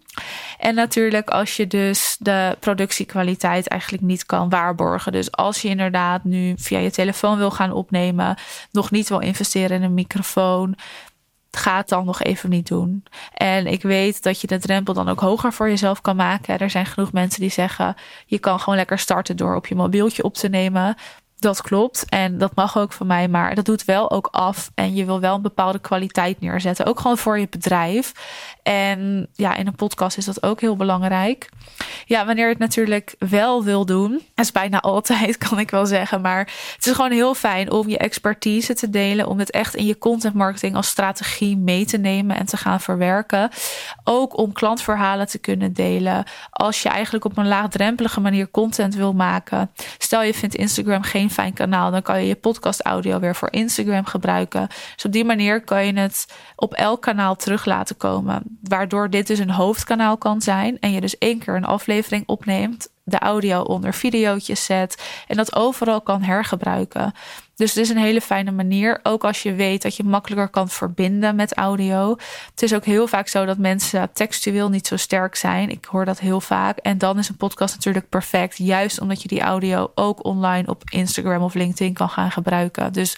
En 0.57 0.75
natuurlijk 0.75 1.29
als 1.29 1.55
je 1.55 1.67
dus 1.67 2.15
de 2.19 2.57
productiekwaliteit 2.59 3.67
eigenlijk 3.67 4.03
niet 4.03 4.25
kan 4.25 4.49
waarborgen. 4.49 5.11
Dus 5.11 5.31
als 5.31 5.61
je 5.61 5.67
inderdaad 5.67 6.23
nu 6.23 6.53
via 6.57 6.79
je 6.79 6.91
telefoon 6.91 7.37
wil 7.37 7.51
gaan 7.51 7.71
opnemen. 7.71 8.37
Nog 8.71 8.91
niet 8.91 9.09
wil 9.09 9.19
investeren 9.19 9.77
in 9.77 9.83
een 9.83 9.93
microfoon 9.93 10.75
ga 11.57 11.77
het 11.77 11.89
dan 11.89 12.05
nog 12.05 12.21
even 12.21 12.49
niet 12.49 12.67
doen. 12.67 13.03
En 13.33 13.67
ik 13.67 13.81
weet 13.81 14.23
dat 14.23 14.41
je 14.41 14.47
de 14.47 14.59
drempel 14.59 14.93
dan 14.93 15.09
ook 15.09 15.19
hoger 15.19 15.53
voor 15.53 15.69
jezelf 15.69 16.01
kan 16.01 16.15
maken. 16.15 16.57
Er 16.57 16.69
zijn 16.69 16.85
genoeg 16.85 17.11
mensen 17.11 17.41
die 17.41 17.51
zeggen: 17.51 17.95
je 18.25 18.39
kan 18.39 18.59
gewoon 18.59 18.75
lekker 18.75 18.99
starten 18.99 19.37
door 19.37 19.55
op 19.55 19.67
je 19.67 19.75
mobieltje 19.75 20.23
op 20.23 20.33
te 20.33 20.47
nemen. 20.47 20.95
Dat 21.39 21.61
klopt 21.61 22.05
en 22.09 22.37
dat 22.37 22.55
mag 22.55 22.77
ook 22.77 22.93
van 22.93 23.07
mij, 23.07 23.27
maar 23.27 23.55
dat 23.55 23.65
doet 23.65 23.85
wel 23.85 24.11
ook 24.11 24.27
af. 24.31 24.71
En 24.75 24.95
je 24.95 25.05
wil 25.05 25.19
wel 25.19 25.35
een 25.35 25.41
bepaalde 25.41 25.79
kwaliteit 25.79 26.39
neerzetten, 26.39 26.85
ook 26.85 26.99
gewoon 26.99 27.17
voor 27.17 27.39
je 27.39 27.47
bedrijf. 27.49 28.11
En 28.63 29.27
ja, 29.33 29.55
in 29.55 29.67
een 29.67 29.75
podcast 29.75 30.17
is 30.17 30.25
dat 30.25 30.43
ook 30.43 30.61
heel 30.61 30.75
belangrijk. 30.75 31.49
Ja, 32.05 32.25
wanneer 32.25 32.45
je 32.45 32.51
het 32.51 32.59
natuurlijk 32.59 33.15
wel 33.19 33.63
wil 33.63 33.85
doen, 33.85 34.11
dat 34.11 34.45
is 34.45 34.51
bijna 34.51 34.81
altijd, 34.81 35.37
kan 35.37 35.59
ik 35.59 35.71
wel 35.71 35.85
zeggen. 35.85 36.21
Maar 36.21 36.39
het 36.75 36.85
is 36.85 36.91
gewoon 36.91 37.11
heel 37.11 37.35
fijn 37.35 37.71
om 37.71 37.89
je 37.89 37.97
expertise 37.97 38.73
te 38.73 38.89
delen, 38.89 39.27
om 39.27 39.39
het 39.39 39.51
echt 39.51 39.75
in 39.75 39.85
je 39.85 39.97
content 39.97 40.33
marketing 40.33 40.75
als 40.75 40.87
strategie 40.87 41.57
mee 41.57 41.85
te 41.85 41.97
nemen 41.97 42.37
en 42.37 42.45
te 42.45 42.57
gaan 42.57 42.81
verwerken. 42.81 43.49
Ook 44.03 44.37
om 44.37 44.53
klantverhalen 44.53 45.27
te 45.27 45.37
kunnen 45.37 45.73
delen. 45.73 46.23
Als 46.49 46.81
je 46.81 46.89
eigenlijk 46.89 47.25
op 47.25 47.37
een 47.37 47.47
laagdrempelige 47.47 48.19
manier 48.19 48.51
content 48.51 48.95
wil 48.95 49.13
maken. 49.13 49.71
Stel 49.97 50.23
je 50.23 50.33
vindt 50.33 50.55
Instagram 50.55 51.01
geen 51.01 51.29
fijn 51.29 51.53
kanaal, 51.53 51.91
dan 51.91 52.01
kan 52.01 52.21
je 52.21 52.27
je 52.27 52.35
podcast 52.35 52.81
audio 52.81 53.19
weer 53.19 53.35
voor 53.35 53.51
Instagram 53.51 54.05
gebruiken. 54.05 54.67
Dus 54.95 55.05
op 55.05 55.11
die 55.11 55.25
manier 55.25 55.63
kan 55.63 55.85
je 55.85 55.93
het 55.93 56.27
op 56.55 56.73
elk 56.73 57.01
kanaal 57.01 57.35
terug 57.35 57.65
laten 57.65 57.97
komen. 57.97 58.52
Waardoor 58.61 59.09
dit 59.09 59.27
dus 59.27 59.39
een 59.39 59.49
hoofdkanaal 59.49 60.17
kan 60.17 60.41
zijn. 60.41 60.79
En 60.79 60.91
je 60.91 61.01
dus 61.01 61.17
één 61.17 61.39
keer 61.39 61.55
een 61.55 61.65
aflevering 61.65 62.23
opneemt. 62.25 62.91
De 63.03 63.19
audio 63.19 63.61
onder 63.61 63.93
videootjes 63.93 64.65
zet. 64.65 65.23
En 65.27 65.35
dat 65.35 65.55
overal 65.55 66.01
kan 66.01 66.21
hergebruiken. 66.21 67.13
Dus 67.55 67.73
het 67.73 67.83
is 67.83 67.89
een 67.89 67.97
hele 67.97 68.21
fijne 68.21 68.51
manier. 68.51 68.99
Ook 69.03 69.23
als 69.23 69.43
je 69.43 69.53
weet 69.53 69.81
dat 69.81 69.95
je 69.95 70.03
makkelijker 70.03 70.49
kan 70.49 70.69
verbinden 70.69 71.35
met 71.35 71.53
audio. 71.53 72.15
Het 72.49 72.61
is 72.61 72.73
ook 72.73 72.85
heel 72.85 73.07
vaak 73.07 73.27
zo 73.27 73.45
dat 73.45 73.57
mensen 73.57 74.13
textueel 74.13 74.69
niet 74.69 74.87
zo 74.87 74.97
sterk 74.97 75.35
zijn. 75.35 75.69
Ik 75.69 75.85
hoor 75.85 76.05
dat 76.05 76.19
heel 76.19 76.41
vaak. 76.41 76.77
En 76.77 76.97
dan 76.97 77.17
is 77.17 77.29
een 77.29 77.37
podcast 77.37 77.75
natuurlijk 77.75 78.09
perfect. 78.09 78.57
Juist 78.57 79.01
omdat 79.01 79.21
je 79.21 79.27
die 79.27 79.41
audio 79.41 79.91
ook 79.95 80.25
online 80.25 80.67
op 80.67 80.83
Instagram 80.89 81.41
of 81.41 81.53
LinkedIn 81.53 81.93
kan 81.93 82.09
gaan 82.09 82.31
gebruiken. 82.31 82.93
Dus 82.93 83.17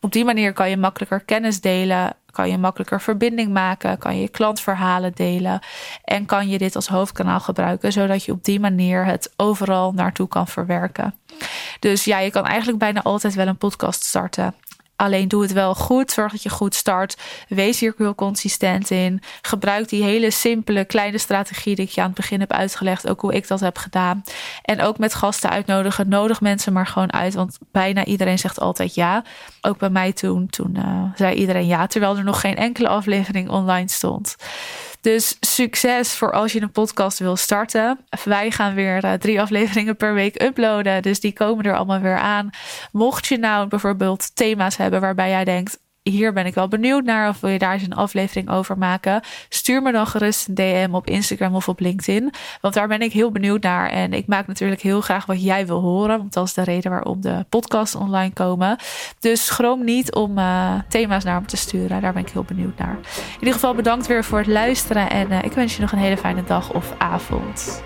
op 0.00 0.12
die 0.12 0.24
manier 0.24 0.52
kan 0.52 0.70
je 0.70 0.76
makkelijker 0.76 1.20
kennis 1.20 1.60
delen 1.60 2.16
kan 2.36 2.50
je 2.50 2.58
makkelijker 2.58 3.00
verbinding 3.00 3.52
maken, 3.52 3.98
kan 3.98 4.20
je 4.20 4.28
klantverhalen 4.28 5.12
delen 5.14 5.60
en 6.04 6.26
kan 6.26 6.48
je 6.48 6.58
dit 6.58 6.76
als 6.76 6.88
hoofdkanaal 6.88 7.40
gebruiken, 7.40 7.92
zodat 7.92 8.24
je 8.24 8.32
op 8.32 8.44
die 8.44 8.60
manier 8.60 9.04
het 9.04 9.32
overal 9.36 9.92
naartoe 9.92 10.28
kan 10.28 10.46
verwerken. 10.48 11.14
Dus 11.80 12.04
ja, 12.04 12.18
je 12.18 12.30
kan 12.30 12.44
eigenlijk 12.46 12.78
bijna 12.78 13.02
altijd 13.02 13.34
wel 13.34 13.46
een 13.46 13.56
podcast 13.56 14.04
starten. 14.04 14.54
Alleen 14.96 15.28
doe 15.28 15.42
het 15.42 15.52
wel 15.52 15.74
goed. 15.74 16.10
Zorg 16.10 16.32
dat 16.32 16.42
je 16.42 16.48
goed 16.48 16.74
start. 16.74 17.16
Wees 17.48 17.80
hier 17.80 17.94
heel 17.96 18.14
consistent 18.14 18.90
in. 18.90 19.22
Gebruik 19.42 19.88
die 19.88 20.02
hele 20.02 20.30
simpele 20.30 20.84
kleine 20.84 21.18
strategie 21.18 21.74
die 21.74 21.84
ik 21.84 21.90
je 21.90 22.00
aan 22.00 22.06
het 22.06 22.16
begin 22.16 22.40
heb 22.40 22.52
uitgelegd. 22.52 23.08
Ook 23.08 23.20
hoe 23.20 23.34
ik 23.34 23.48
dat 23.48 23.60
heb 23.60 23.78
gedaan. 23.78 24.22
En 24.62 24.80
ook 24.80 24.98
met 24.98 25.14
gasten 25.14 25.50
uitnodigen. 25.50 26.08
Nodig 26.08 26.40
mensen 26.40 26.72
maar 26.72 26.86
gewoon 26.86 27.12
uit. 27.12 27.34
Want 27.34 27.58
bijna 27.72 28.04
iedereen 28.04 28.38
zegt 28.38 28.60
altijd 28.60 28.94
ja. 28.94 29.24
Ook 29.60 29.78
bij 29.78 29.90
mij 29.90 30.12
toen. 30.12 30.46
Toen 30.46 30.74
uh, 30.76 31.02
zei 31.14 31.34
iedereen 31.34 31.66
ja. 31.66 31.86
Terwijl 31.86 32.16
er 32.16 32.24
nog 32.24 32.40
geen 32.40 32.56
enkele 32.56 32.88
aflevering 32.88 33.48
online 33.48 33.88
stond. 33.88 34.36
Dus 35.06 35.36
succes 35.40 36.14
voor 36.14 36.32
als 36.32 36.52
je 36.52 36.62
een 36.62 36.70
podcast 36.70 37.18
wil 37.18 37.36
starten. 37.36 37.98
Wij 38.24 38.50
gaan 38.50 38.74
weer 38.74 39.04
uh, 39.04 39.12
drie 39.12 39.40
afleveringen 39.40 39.96
per 39.96 40.14
week 40.14 40.42
uploaden. 40.42 41.02
Dus 41.02 41.20
die 41.20 41.32
komen 41.32 41.64
er 41.64 41.76
allemaal 41.76 42.00
weer 42.00 42.18
aan. 42.18 42.50
Mocht 42.92 43.26
je 43.26 43.38
nou 43.38 43.68
bijvoorbeeld 43.68 44.36
thema's 44.36 44.76
hebben 44.76 45.00
waarbij 45.00 45.28
jij 45.28 45.44
denkt: 45.44 45.78
hier 46.10 46.32
ben 46.32 46.46
ik 46.46 46.54
wel 46.54 46.68
benieuwd 46.68 47.04
naar. 47.04 47.28
Of 47.28 47.40
wil 47.40 47.50
je 47.50 47.58
daar 47.58 47.72
eens 47.72 47.82
een 47.82 47.94
aflevering 47.94 48.50
over 48.50 48.78
maken? 48.78 49.20
Stuur 49.48 49.82
me 49.82 49.92
dan 49.92 50.06
gerust 50.06 50.48
een 50.48 50.54
DM 50.54 50.88
op 50.92 51.06
Instagram 51.06 51.54
of 51.54 51.68
op 51.68 51.80
LinkedIn. 51.80 52.32
Want 52.60 52.74
daar 52.74 52.88
ben 52.88 53.00
ik 53.00 53.12
heel 53.12 53.30
benieuwd 53.30 53.62
naar. 53.62 53.90
En 53.90 54.12
ik 54.12 54.26
maak 54.26 54.46
natuurlijk 54.46 54.80
heel 54.80 55.00
graag 55.00 55.26
wat 55.26 55.42
jij 55.42 55.66
wil 55.66 55.80
horen. 55.80 56.18
Want 56.18 56.32
dat 56.32 56.46
is 56.46 56.54
de 56.54 56.62
reden 56.62 56.90
waarom 56.90 57.20
de 57.20 57.44
podcasts 57.48 57.94
online 57.94 58.32
komen. 58.32 58.76
Dus 59.20 59.46
schroom 59.46 59.84
niet 59.84 60.14
om 60.14 60.38
uh, 60.38 60.74
thema's 60.88 61.24
naar 61.24 61.40
me 61.40 61.46
te 61.46 61.56
sturen. 61.56 62.00
Daar 62.00 62.12
ben 62.12 62.22
ik 62.22 62.30
heel 62.30 62.44
benieuwd 62.44 62.78
naar. 62.78 62.96
In 63.16 63.38
ieder 63.38 63.54
geval 63.54 63.74
bedankt 63.74 64.06
weer 64.06 64.24
voor 64.24 64.38
het 64.38 64.46
luisteren. 64.46 65.10
En 65.10 65.30
uh, 65.30 65.42
ik 65.42 65.52
wens 65.52 65.74
je 65.74 65.80
nog 65.80 65.92
een 65.92 65.98
hele 65.98 66.16
fijne 66.16 66.44
dag 66.44 66.72
of 66.72 66.94
avond. 66.98 67.82